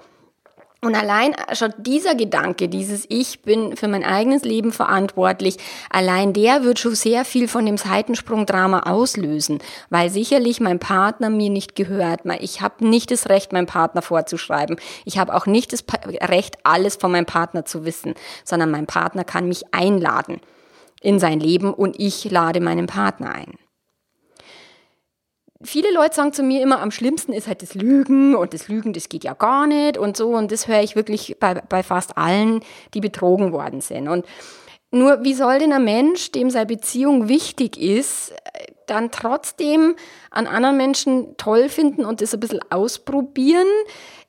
[0.84, 5.56] Und allein schon dieser Gedanke, dieses Ich bin für mein eigenes Leben verantwortlich,
[5.88, 11.48] allein der wird schon sehr viel von dem Seitensprungdrama auslösen, weil sicherlich mein Partner mir
[11.48, 12.20] nicht gehört.
[12.40, 14.76] Ich habe nicht das Recht, meinem Partner vorzuschreiben.
[15.06, 18.12] Ich habe auch nicht das Recht, alles von meinem Partner zu wissen,
[18.44, 20.42] sondern mein Partner kann mich einladen
[21.00, 23.54] in sein Leben und ich lade meinen Partner ein
[25.64, 28.92] viele Leute sagen zu mir immer, am schlimmsten ist halt das Lügen und das Lügen,
[28.92, 30.30] das geht ja gar nicht und so.
[30.30, 32.60] Und das höre ich wirklich bei, bei fast allen,
[32.94, 34.08] die betrogen worden sind.
[34.08, 34.24] Und
[34.90, 38.32] nur, wie soll denn ein Mensch, dem seine Beziehung wichtig ist,
[38.86, 39.96] dann trotzdem
[40.30, 43.66] an anderen Menschen toll finden und das ein bisschen ausprobieren?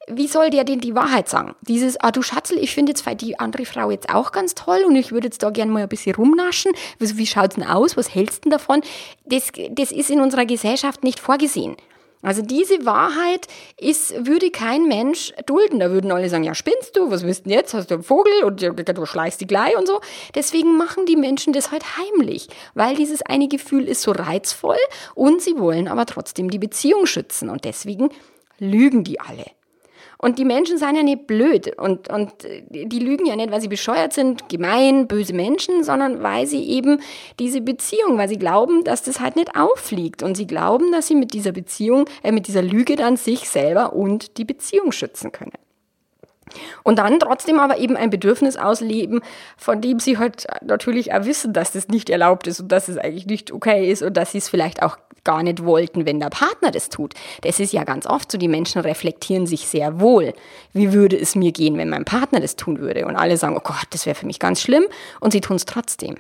[0.07, 1.55] Wie soll der denn die Wahrheit sagen?
[1.61, 4.95] Dieses, ah du Schatzel, ich finde jetzt die andere Frau jetzt auch ganz toll und
[4.95, 6.71] ich würde jetzt da gerne mal ein bisschen rumnaschen.
[6.99, 7.97] Wie, wie schaut's denn aus?
[7.97, 8.81] Was hältst du davon?
[9.25, 11.75] Das, das ist in unserer Gesellschaft nicht vorgesehen.
[12.25, 15.79] Also diese Wahrheit ist, würde kein Mensch dulden.
[15.79, 17.11] Da würden alle sagen, ja, spinnst du?
[17.11, 17.75] Was willst du jetzt?
[17.75, 20.01] Hast du einen Vogel und du schleichst die gleich und so.
[20.33, 24.77] Deswegen machen die Menschen das halt heimlich, weil dieses eine Gefühl ist so reizvoll
[25.13, 28.09] und sie wollen aber trotzdem die Beziehung schützen und deswegen
[28.57, 29.45] lügen die alle.
[30.17, 32.31] Und die Menschen sind ja nicht blöd und, und
[32.69, 37.01] die lügen ja nicht, weil sie bescheuert sind, gemein, böse Menschen, sondern weil sie eben
[37.39, 40.23] diese Beziehung, weil sie glauben, dass das halt nicht auffliegt.
[40.23, 43.93] Und sie glauben, dass sie mit dieser Beziehung, äh, mit dieser Lüge dann sich selber
[43.93, 45.64] und die Beziehung schützen können.
[46.83, 49.21] Und dann trotzdem aber eben ein Bedürfnis ausleben,
[49.57, 52.97] von dem sie halt natürlich auch wissen, dass das nicht erlaubt ist und dass es
[52.97, 56.29] eigentlich nicht okay ist und dass sie es vielleicht auch gar nicht wollten, wenn der
[56.29, 57.13] Partner das tut.
[57.41, 60.33] Das ist ja ganz oft so, die Menschen reflektieren sich sehr wohl.
[60.71, 63.05] Wie würde es mir gehen, wenn mein Partner das tun würde?
[63.05, 64.85] Und alle sagen, oh Gott, das wäre für mich ganz schlimm
[65.19, 66.15] und sie tun es trotzdem.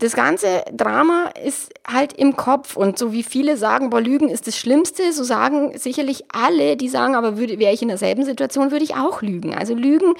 [0.00, 4.46] Das ganze Drama ist halt im Kopf und so wie viele sagen, boah, Lügen ist
[4.46, 8.84] das Schlimmste, so sagen sicherlich alle, die sagen, aber wäre ich in derselben Situation, würde
[8.84, 9.54] ich auch lügen.
[9.54, 10.14] Also Lügen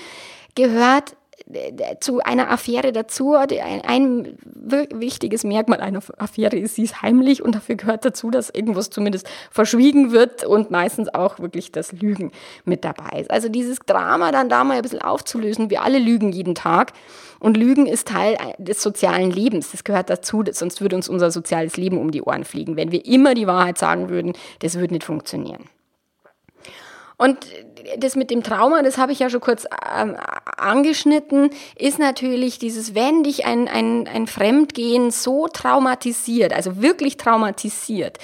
[0.55, 1.17] gehört
[2.01, 3.35] zu einer Affäre dazu.
[3.35, 4.39] Ein, ein,
[4.95, 9.29] wichtiges Merkmal einer Affäre ist, sie ist heimlich und dafür gehört dazu, dass irgendwas zumindest
[9.51, 12.33] verschwiegen wird und meistens auch wirklich das Lügen
[12.65, 13.31] mit dabei ist.
[13.31, 15.71] Also dieses Drama dann da mal ein bisschen aufzulösen.
[15.71, 16.93] Wir alle lügen jeden Tag
[17.39, 19.73] und Lügen ist Teil des sozialen Lebens.
[19.73, 22.77] Das gehört dazu, sonst würde uns unser soziales Leben um die Ohren fliegen.
[22.77, 25.65] Wenn wir immer die Wahrheit sagen würden, das würde nicht funktionieren.
[27.21, 27.37] Und
[27.99, 30.17] das mit dem Trauma, das habe ich ja schon kurz ähm,
[30.57, 38.17] angeschnitten, ist natürlich dieses, wenn dich ein, ein, ein Fremdgehen so traumatisiert, also wirklich traumatisiert,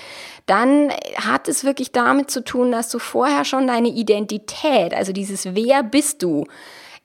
[0.47, 5.55] dann hat es wirklich damit zu tun, dass du vorher schon deine Identität, also dieses
[5.55, 6.47] Wer bist du,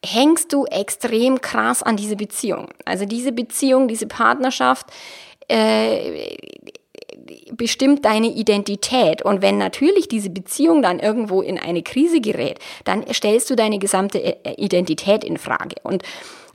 [0.06, 2.70] hängst du extrem krass an diese Beziehung.
[2.86, 4.88] Also diese Beziehung, diese Partnerschaft,
[5.50, 6.38] äh,
[7.52, 9.22] bestimmt deine Identität.
[9.22, 13.80] Und wenn natürlich diese Beziehung dann irgendwo in eine Krise gerät, dann stellst du deine
[13.80, 15.76] gesamte äh, Identität in Frage.
[15.84, 16.04] Und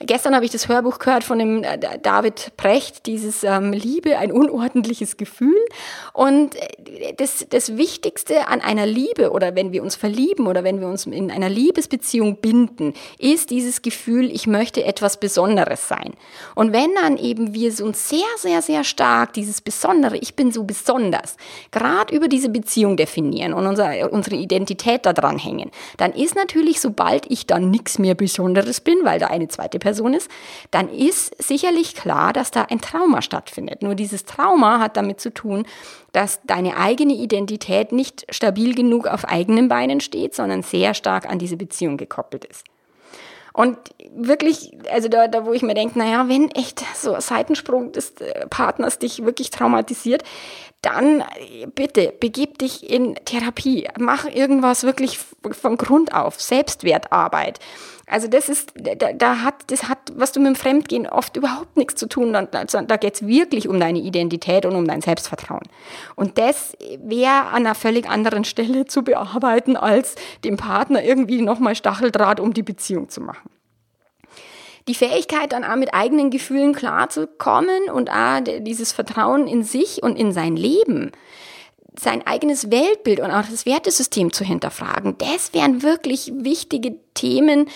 [0.00, 4.30] Gestern habe ich das Hörbuch gehört von dem äh, David Precht, dieses ähm, Liebe, ein
[4.30, 5.56] unordentliches Gefühl.
[6.12, 10.80] Und äh, das, das Wichtigste an einer Liebe oder wenn wir uns verlieben oder wenn
[10.80, 16.12] wir uns in einer Liebesbeziehung binden, ist dieses Gefühl, ich möchte etwas Besonderes sein.
[16.54, 20.64] Und wenn dann eben wir uns sehr, sehr, sehr stark dieses Besondere, ich bin so
[20.64, 21.37] besonders,
[21.70, 26.80] gerade über diese Beziehung definieren und unser, unsere Identität da dran hängen, dann ist natürlich,
[26.80, 30.29] sobald ich dann nichts mehr Besonderes bin, weil da eine zweite Person ist,
[30.72, 33.83] dann ist sicherlich klar, dass da ein Trauma stattfindet.
[33.83, 35.64] Nur dieses Trauma hat damit zu tun,
[36.11, 41.38] dass deine eigene Identität nicht stabil genug auf eigenen Beinen steht, sondern sehr stark an
[41.38, 42.64] diese Beziehung gekoppelt ist.
[43.53, 43.79] Und
[44.14, 48.11] wirklich, also da, da wo ich mir denke, naja, wenn echt so ein Seitensprung des
[48.20, 50.25] äh, Partners dich wirklich traumatisiert,
[50.82, 53.88] dann äh, bitte begib dich in Therapie.
[53.98, 56.40] Mach irgendwas wirklich von Grund auf.
[56.40, 57.58] Selbstwertarbeit.
[58.08, 61.76] Also das ist, da, da hat, das hat, was du mit dem Fremdgehen oft überhaupt
[61.76, 62.36] nichts zu tun.
[62.36, 65.64] Also da geht es wirklich um deine Identität und um dein Selbstvertrauen.
[66.14, 71.74] Und das wäre an einer völlig anderen Stelle zu bearbeiten, als dem Partner irgendwie nochmal
[71.74, 73.50] Stacheldraht um die Beziehung zu machen
[74.88, 80.16] die Fähigkeit, dann auch mit eigenen Gefühlen klarzukommen und auch dieses Vertrauen in sich und
[80.16, 81.12] in sein Leben,
[81.98, 87.68] sein eigenes Weltbild und auch das Wertesystem zu hinterfragen, das wären wirklich wichtige Themen,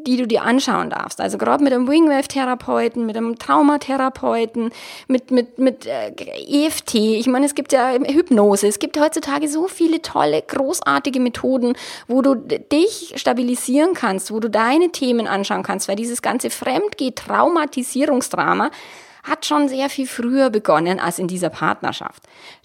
[0.00, 1.20] die du dir anschauen darfst.
[1.20, 4.70] Also gerade mit einem Wingwave-Therapeuten, mit einem Traumatherapeuten,
[5.08, 6.12] mit, mit, mit äh,
[6.66, 6.94] EFT.
[6.94, 8.68] Ich meine, es gibt ja Hypnose.
[8.68, 11.74] Es gibt heutzutage so viele tolle, großartige Methoden,
[12.06, 18.70] wo du dich stabilisieren kannst, wo du deine Themen anschauen kannst, weil dieses ganze Fremdgeh-Traumatisierungsdrama
[19.24, 22.22] hat schon sehr viel früher begonnen als in dieser Partnerschaft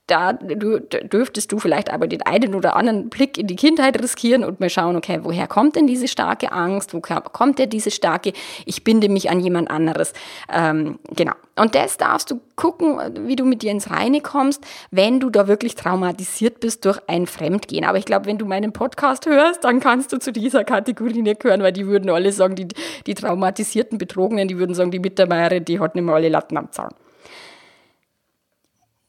[0.07, 4.59] da dürftest du vielleicht aber den einen oder anderen Blick in die Kindheit riskieren und
[4.59, 6.93] mal schauen, okay, woher kommt denn diese starke Angst?
[6.93, 8.33] Woher kommt denn diese starke,
[8.65, 10.11] ich binde mich an jemand anderes?
[10.51, 11.31] Ähm, genau.
[11.55, 15.47] Und das darfst du gucken, wie du mit dir ins Reine kommst, wenn du da
[15.47, 17.85] wirklich traumatisiert bist durch ein Fremdgehen.
[17.85, 21.39] Aber ich glaube, wenn du meinen Podcast hörst, dann kannst du zu dieser Kategorie nicht
[21.39, 22.67] gehören, weil die würden alle sagen, die,
[23.07, 26.71] die traumatisierten Betrogenen, die würden sagen, die Mittermeierin, die hat nicht mehr alle Latten am
[26.71, 26.89] Zaun.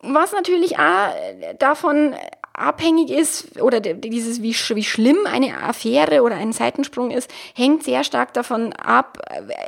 [0.07, 1.11] Was natürlich auch
[1.59, 2.15] davon
[2.53, 8.05] abhängig ist oder dieses wie, wie schlimm eine Affäre oder ein Seitensprung ist, hängt sehr
[8.05, 9.19] stark davon ab,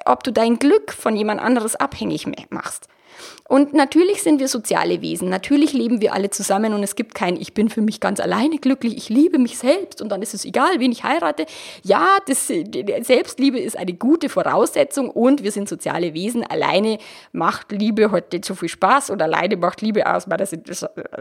[0.05, 2.89] ob du dein Glück von jemand anderes abhängig machst.
[3.49, 5.29] Und natürlich sind wir soziale Wesen.
[5.29, 8.59] Natürlich leben wir alle zusammen und es gibt kein Ich bin für mich ganz alleine
[8.59, 11.47] glücklich, ich liebe mich selbst und dann ist es egal, wen ich heirate.
[11.83, 16.45] Ja, das, Selbstliebe ist eine gute Voraussetzung und wir sind soziale Wesen.
[16.45, 16.99] Alleine
[17.33, 20.63] macht Liebe heute zu viel Spaß und alleine macht Liebe aus meiner Sicht,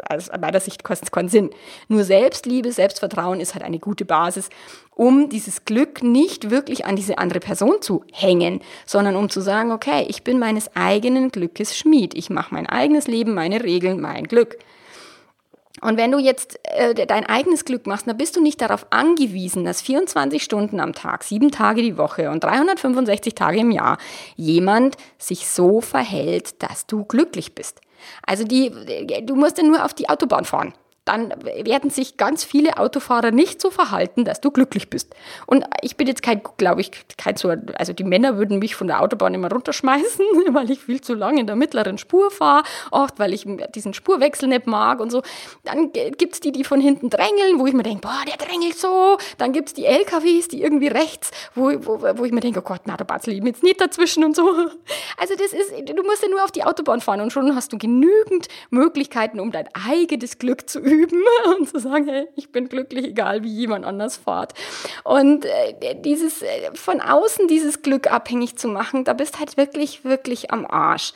[0.09, 1.51] aus meiner Sicht keinen Sinn.
[1.88, 4.49] Nur Selbstliebe, Selbstvertrauen ist halt eine gute Basis,
[4.95, 9.71] um dieses Glück nicht wirklich an diese andere Person zu hängen, sondern um zu sagen,
[9.71, 12.15] okay, ich bin meines eigenen Glückes Schmied.
[12.15, 14.58] Ich mache mein eigenes Leben, meine Regeln, mein Glück.
[15.81, 19.65] Und wenn du jetzt äh, dein eigenes Glück machst, dann bist du nicht darauf angewiesen,
[19.65, 23.97] dass 24 Stunden am Tag, sieben Tage die Woche und 365 Tage im Jahr
[24.38, 27.81] jemand sich so verhält, dass du glücklich bist.
[28.25, 28.71] Also die,
[29.23, 30.73] du musst ja nur auf die Autobahn fahren
[31.06, 35.15] dann werden sich ganz viele Autofahrer nicht so verhalten, dass du glücklich bist.
[35.46, 38.88] Und ich bin jetzt kein, glaube ich, kein so, also die Männer würden mich von
[38.88, 43.20] der Autobahn immer runterschmeißen, weil ich viel zu lange in der mittleren Spur fahre, oft
[43.20, 45.22] weil ich diesen Spurwechsel nicht mag und so.
[45.63, 49.18] Dann gibt's die, die von hinten drängeln, wo ich mir denke, boah, der drängelt so.
[49.38, 52.82] Dann gibt's die LKWs, die irgendwie rechts, wo, wo, wo ich mir denke, oh Gott,
[52.86, 54.46] na, da batzel ich jetzt nicht dazwischen und so.
[55.18, 57.78] Also das ist, du musst ja nur auf die Autobahn fahren und schon hast du
[57.78, 61.23] genügend Möglichkeiten, um dein eigenes Glück zu üben üben
[61.58, 64.53] und zu sagen, hey, ich bin glücklich, egal wie jemand anders fährt.
[65.03, 70.03] Und äh, dieses äh, von außen dieses Glück abhängig zu machen, da bist halt wirklich,
[70.03, 71.13] wirklich am Arsch.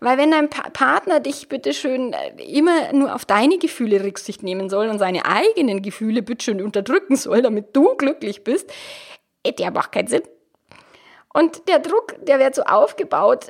[0.00, 4.68] Weil wenn dein pa Partner dich bitteschön äh, immer nur auf deine Gefühle Rücksicht nehmen
[4.68, 8.70] soll und seine eigenen Gefühle bitteschön unterdrücken soll, damit du glücklich bist,
[9.58, 10.22] der macht keinen Sinn.
[11.34, 13.46] Und der Druck, der wird so aufgebaut,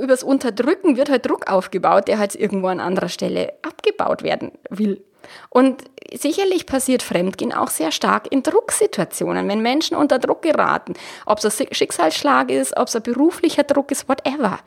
[0.00, 5.04] übers Unterdrücken wird halt Druck aufgebaut, der halt irgendwo an anderer Stelle abgebaut werden will.
[5.50, 10.94] Und sicherlich passiert Fremdgehen auch sehr stark in Drucksituationen, wenn Menschen unter Druck geraten,
[11.26, 14.58] ob es ein Schicksalsschlag ist, ob es ein beruflicher Druck ist, whatever.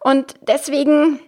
[0.00, 1.20] Und deswegen,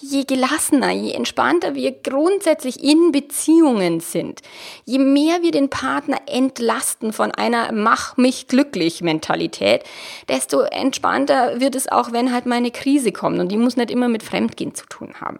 [0.00, 4.40] je gelassener, je entspannter wir grundsätzlich in Beziehungen sind,
[4.84, 9.84] je mehr wir den Partner entlasten von einer Mach mich glücklich Mentalität,
[10.28, 13.38] desto entspannter wird es auch, wenn halt mal eine Krise kommt.
[13.38, 15.38] Und die muss nicht immer mit Fremdgehen zu tun haben.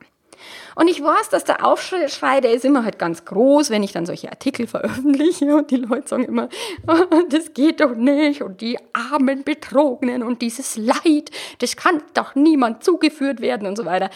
[0.74, 4.06] Und ich weiß, dass der Aufschrei, der ist immer halt ganz groß, wenn ich dann
[4.06, 6.48] solche Artikel veröffentliche und die Leute sagen immer,
[7.30, 12.84] das geht doch nicht und die armen Betrogenen und dieses Leid, das kann doch niemand
[12.84, 14.10] zugeführt werden und so weiter.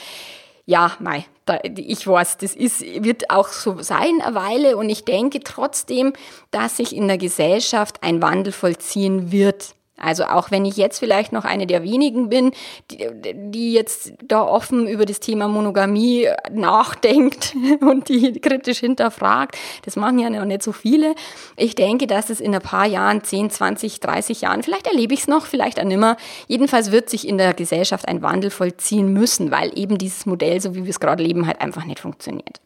[0.68, 5.04] Ja, mei, da, ich weiß, das ist, wird auch so sein eine Weile und ich
[5.04, 6.12] denke trotzdem,
[6.50, 9.76] dass sich in der Gesellschaft ein Wandel vollziehen wird.
[9.98, 12.52] Also auch wenn ich jetzt vielleicht noch eine der wenigen bin,
[12.90, 19.96] die, die, jetzt da offen über das Thema Monogamie nachdenkt und die kritisch hinterfragt, das
[19.96, 21.14] machen ja noch nicht so viele.
[21.56, 25.20] Ich denke, dass es in ein paar Jahren, 10, 20, 30 Jahren, vielleicht erlebe ich
[25.20, 29.50] es noch, vielleicht auch nimmer, jedenfalls wird sich in der Gesellschaft ein Wandel vollziehen müssen,
[29.50, 32.60] weil eben dieses Modell, so wie wir es gerade leben, halt einfach nicht funktioniert.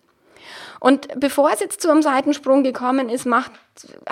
[0.80, 3.52] Und bevor es jetzt zu einem Seitensprung gekommen ist, macht,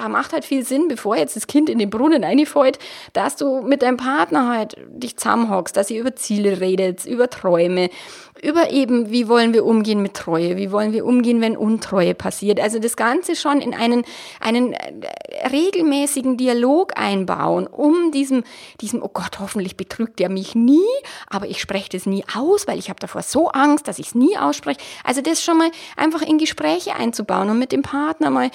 [0.09, 2.79] macht halt viel Sinn, bevor jetzt das Kind in den Brunnen reinfällt,
[3.13, 7.91] dass du mit deinem Partner halt dich zusammenhockst, dass ihr über Ziele redet, über Träume,
[8.43, 12.61] über eben, wie wollen wir umgehen mit Treue, wie wollen wir umgehen, wenn Untreue passiert.
[12.61, 14.05] Also das Ganze schon in einen,
[14.41, 18.45] einen äh, regelmäßigen Dialog einbauen, um diesem,
[18.81, 20.87] diesem, oh Gott, hoffentlich betrügt er mich nie,
[21.29, 24.15] aber ich spreche das nie aus, weil ich habe davor so Angst, dass ich es
[24.15, 24.81] nie ausspreche.
[25.05, 28.51] Also das schon mal einfach in Gespräche einzubauen und mit dem Partner mal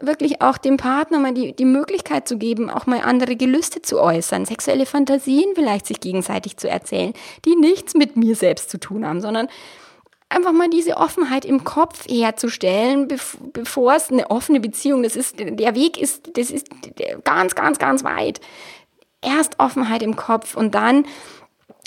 [0.00, 4.00] wirklich auch dem Partner mal die, die Möglichkeit zu geben, auch mal andere Gelüste zu
[4.00, 7.12] äußern, sexuelle Fantasien vielleicht sich gegenseitig zu erzählen,
[7.44, 9.48] die nichts mit mir selbst zu tun haben, sondern
[10.28, 13.08] einfach mal diese Offenheit im Kopf herzustellen,
[13.52, 16.66] bevor es eine offene Beziehung, das ist, der Weg ist, das ist
[17.24, 18.40] ganz, ganz, ganz weit.
[19.22, 21.06] Erst Offenheit im Kopf und dann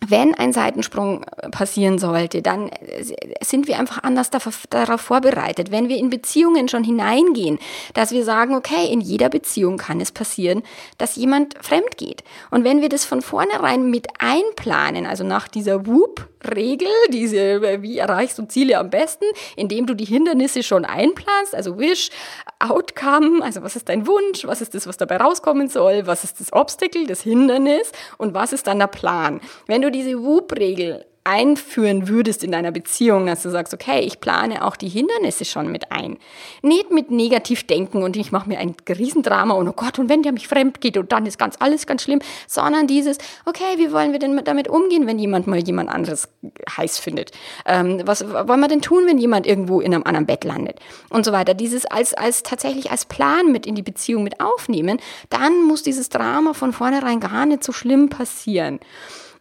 [0.06, 3.04] wenn ein Seitensprung äh, passieren sollte, dann äh,
[3.42, 5.72] sind wir einfach anders darauf vorbereitet.
[5.72, 7.58] Wenn wir in Beziehungen schon hineingehen,
[7.94, 10.62] dass wir sagen, okay, in jeder Beziehung kann es passieren,
[10.98, 12.24] dass jemand fremd geht.
[12.52, 17.98] Und wenn wir das von vornherein mit einplanen, also nach dieser Whoop-Regel, diese, äh, wie
[17.98, 19.26] erreichst du Ziele am besten,
[19.56, 22.12] indem du die Hindernisse schon einplanst, also Wish,
[22.60, 26.40] Outcome, also was ist dein Wunsch, was ist das, was dabei rauskommen soll, was ist
[26.40, 29.42] das Obstacle, das Hindernis und was ist dann der Plan.
[29.68, 34.22] Wenn du du diese WUP-Regel einführen würdest in deiner Beziehung, dass du sagst, okay, ich
[34.22, 36.18] plane auch die Hindernisse schon mit ein.
[36.62, 40.24] Nicht mit negativ denken und ich mache mir ein Riesendrama und oh Gott, und wenn
[40.24, 43.92] der mich fremd geht und dann ist ganz alles ganz schlimm, sondern dieses, okay, wie
[43.92, 46.30] wollen wir denn damit umgehen, wenn jemand mal jemand anderes
[46.78, 47.32] heiß findet?
[47.66, 50.80] Ähm, was wollen wir denn tun, wenn jemand irgendwo in einem anderen Bett landet?
[51.10, 51.54] Und so weiter.
[51.54, 56.08] Dieses als, als tatsächlich als Plan mit in die Beziehung mit aufnehmen, dann muss dieses
[56.08, 58.80] Drama von vornherein gar nicht so schlimm passieren.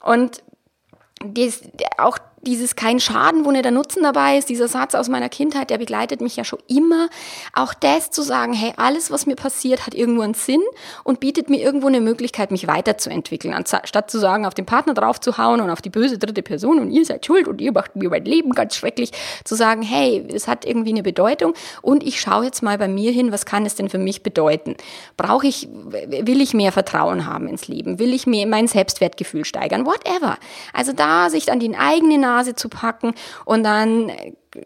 [0.07, 0.45] Und
[1.25, 1.63] dies,
[1.99, 5.71] auch dieses kein Schaden, wo nicht der Nutzen dabei ist, dieser Satz aus meiner Kindheit,
[5.71, 7.09] der begleitet mich ja schon immer.
[7.53, 10.63] Auch das zu sagen, hey, alles, was mir passiert, hat irgendwo einen Sinn
[11.03, 13.55] und bietet mir irgendwo eine Möglichkeit, mich weiterzuentwickeln.
[13.55, 17.05] Anstatt zu sagen, auf den Partner draufzuhauen und auf die böse dritte Person und ihr
[17.05, 19.13] seid schuld und ihr macht mir mein Leben ganz schrecklich,
[19.45, 23.13] zu sagen, hey, es hat irgendwie eine Bedeutung und ich schaue jetzt mal bei mir
[23.13, 24.77] hin, was kann es denn für mich bedeuten?
[25.17, 27.99] Brauche ich, will ich mehr Vertrauen haben ins Leben?
[27.99, 29.87] Will ich mir mein Selbstwertgefühl steigern?
[29.87, 30.39] Whatever.
[30.73, 33.15] Also da sich an die eigene Nase zu packen
[33.45, 34.11] und dann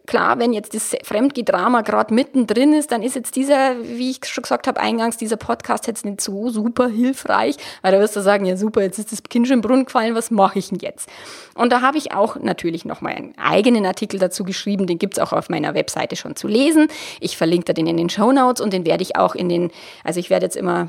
[0.07, 4.43] klar, wenn jetzt das Fremdgedrama gerade mittendrin ist, dann ist jetzt dieser, wie ich schon
[4.43, 8.45] gesagt habe eingangs, dieser Podcast jetzt nicht so super hilfreich, weil da wirst du sagen,
[8.45, 11.09] ja super, jetzt ist das Kind schon im Brunnen gefallen, was mache ich denn jetzt?
[11.55, 15.33] Und da habe ich auch natürlich nochmal einen eigenen Artikel dazu geschrieben, den gibt's auch
[15.33, 16.89] auf meiner Webseite schon zu lesen.
[17.21, 19.71] Ich verlinke den in den Show Notes und den werde ich auch in den,
[20.05, 20.89] also ich werde jetzt immer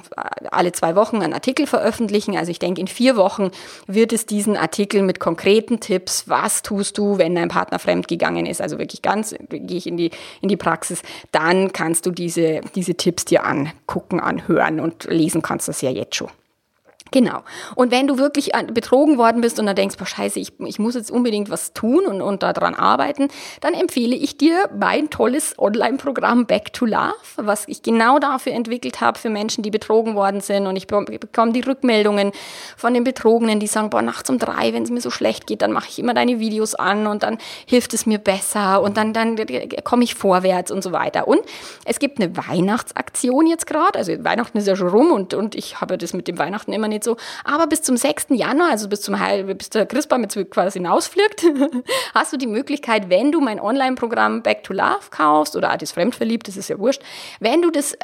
[0.52, 3.52] alle zwei Wochen einen Artikel veröffentlichen, also ich denke in vier Wochen
[3.88, 8.62] wird es diesen Artikel mit konkreten Tipps, was tust du, wenn dein Partner fremdgegangen ist,
[8.62, 10.12] also wirklich wirklich ganz, gehe ich in die,
[10.42, 15.68] in die Praxis, dann kannst du diese, diese Tipps dir angucken, anhören und lesen kannst
[15.68, 16.30] du das ja jetzt schon.
[17.12, 17.41] Genau.
[17.76, 20.95] Und wenn du wirklich betrogen worden bist und dann denkst, boah, scheiße, ich, ich muss
[20.95, 23.28] jetzt unbedingt was tun und, und daran arbeiten,
[23.59, 29.01] dann empfehle ich dir mein tolles Online-Programm Back to Love, was ich genau dafür entwickelt
[29.01, 30.68] habe für Menschen, die betrogen worden sind.
[30.68, 32.32] Und ich bekomme die Rückmeldungen
[32.78, 35.62] von den Betrogenen, die sagen, boah, nachts um drei, wenn es mir so schlecht geht,
[35.62, 39.12] dann mache ich immer deine Videos an und dann hilft es mir besser und dann,
[39.12, 39.36] dann
[39.84, 41.28] komme ich vorwärts und so weiter.
[41.28, 41.41] Und
[41.84, 43.99] es gibt eine Weihnachtsaktion jetzt gerade.
[43.99, 46.88] Also Weihnachten ist ja schon rum und, und ich habe das mit dem Weihnachten immer
[46.88, 47.18] nicht nicht so.
[47.43, 48.28] Aber bis zum 6.
[48.30, 51.45] Januar, also bis zum Heil, bis der Christbaum jetzt quasi hinausfliegt,
[52.14, 56.47] hast du die Möglichkeit, wenn du mein Online-Programm Back to Love kaufst oder Artis Fremdverliebt,
[56.47, 57.02] das ist ja wurscht,
[57.39, 57.97] wenn du das äh,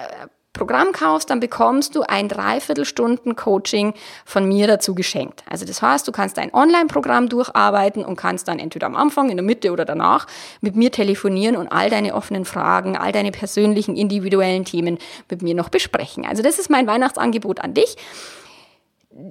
[0.54, 3.94] Programm kaufst, dann bekommst du ein Dreiviertelstunden Coaching
[4.26, 5.44] von mir dazu geschenkt.
[5.48, 9.38] Also das heißt, du kannst ein Online-Programm durcharbeiten und kannst dann entweder am Anfang, in
[9.38, 10.26] der Mitte oder danach
[10.62, 14.98] mit mir telefonieren und all deine offenen Fragen, all deine persönlichen, individuellen Themen
[15.30, 16.26] mit mir noch besprechen.
[16.26, 17.96] Also das ist mein Weihnachtsangebot an dich.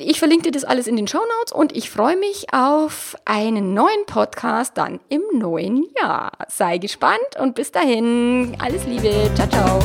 [0.01, 3.73] Ich verlinke dir das alles in den Show Notes und ich freue mich auf einen
[3.73, 6.33] neuen Podcast dann im neuen Jahr.
[6.49, 9.31] Sei gespannt und bis dahin alles Liebe.
[9.37, 9.81] Ciao, ciao.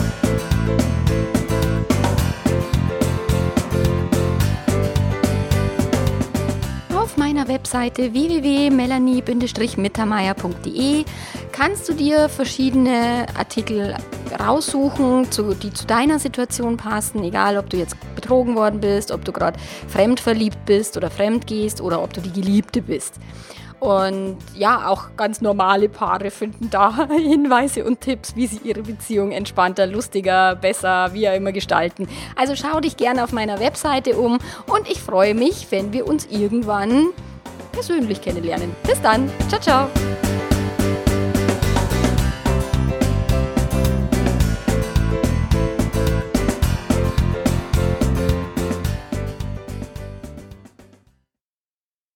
[7.02, 11.06] Auf meiner Webseite www.melanie-mittermeier.de
[11.52, 13.96] kannst du dir verschiedene Artikel
[14.40, 15.26] raussuchen,
[15.64, 19.58] die zu deiner Situation passen, egal ob du jetzt betrogen worden bist, ob du gerade
[19.88, 23.16] fremdverliebt bist oder fremd gehst oder ob du die Geliebte bist.
[23.82, 29.32] Und ja, auch ganz normale Paare finden da Hinweise und Tipps, wie sie ihre Beziehung
[29.32, 32.08] entspannter, lustiger, besser, wie auch immer gestalten.
[32.36, 36.28] Also schau dich gerne auf meiner Webseite um und ich freue mich, wenn wir uns
[36.28, 37.08] irgendwann
[37.72, 38.76] persönlich kennenlernen.
[38.84, 39.32] Bis dann.
[39.50, 40.31] Ciao, ciao.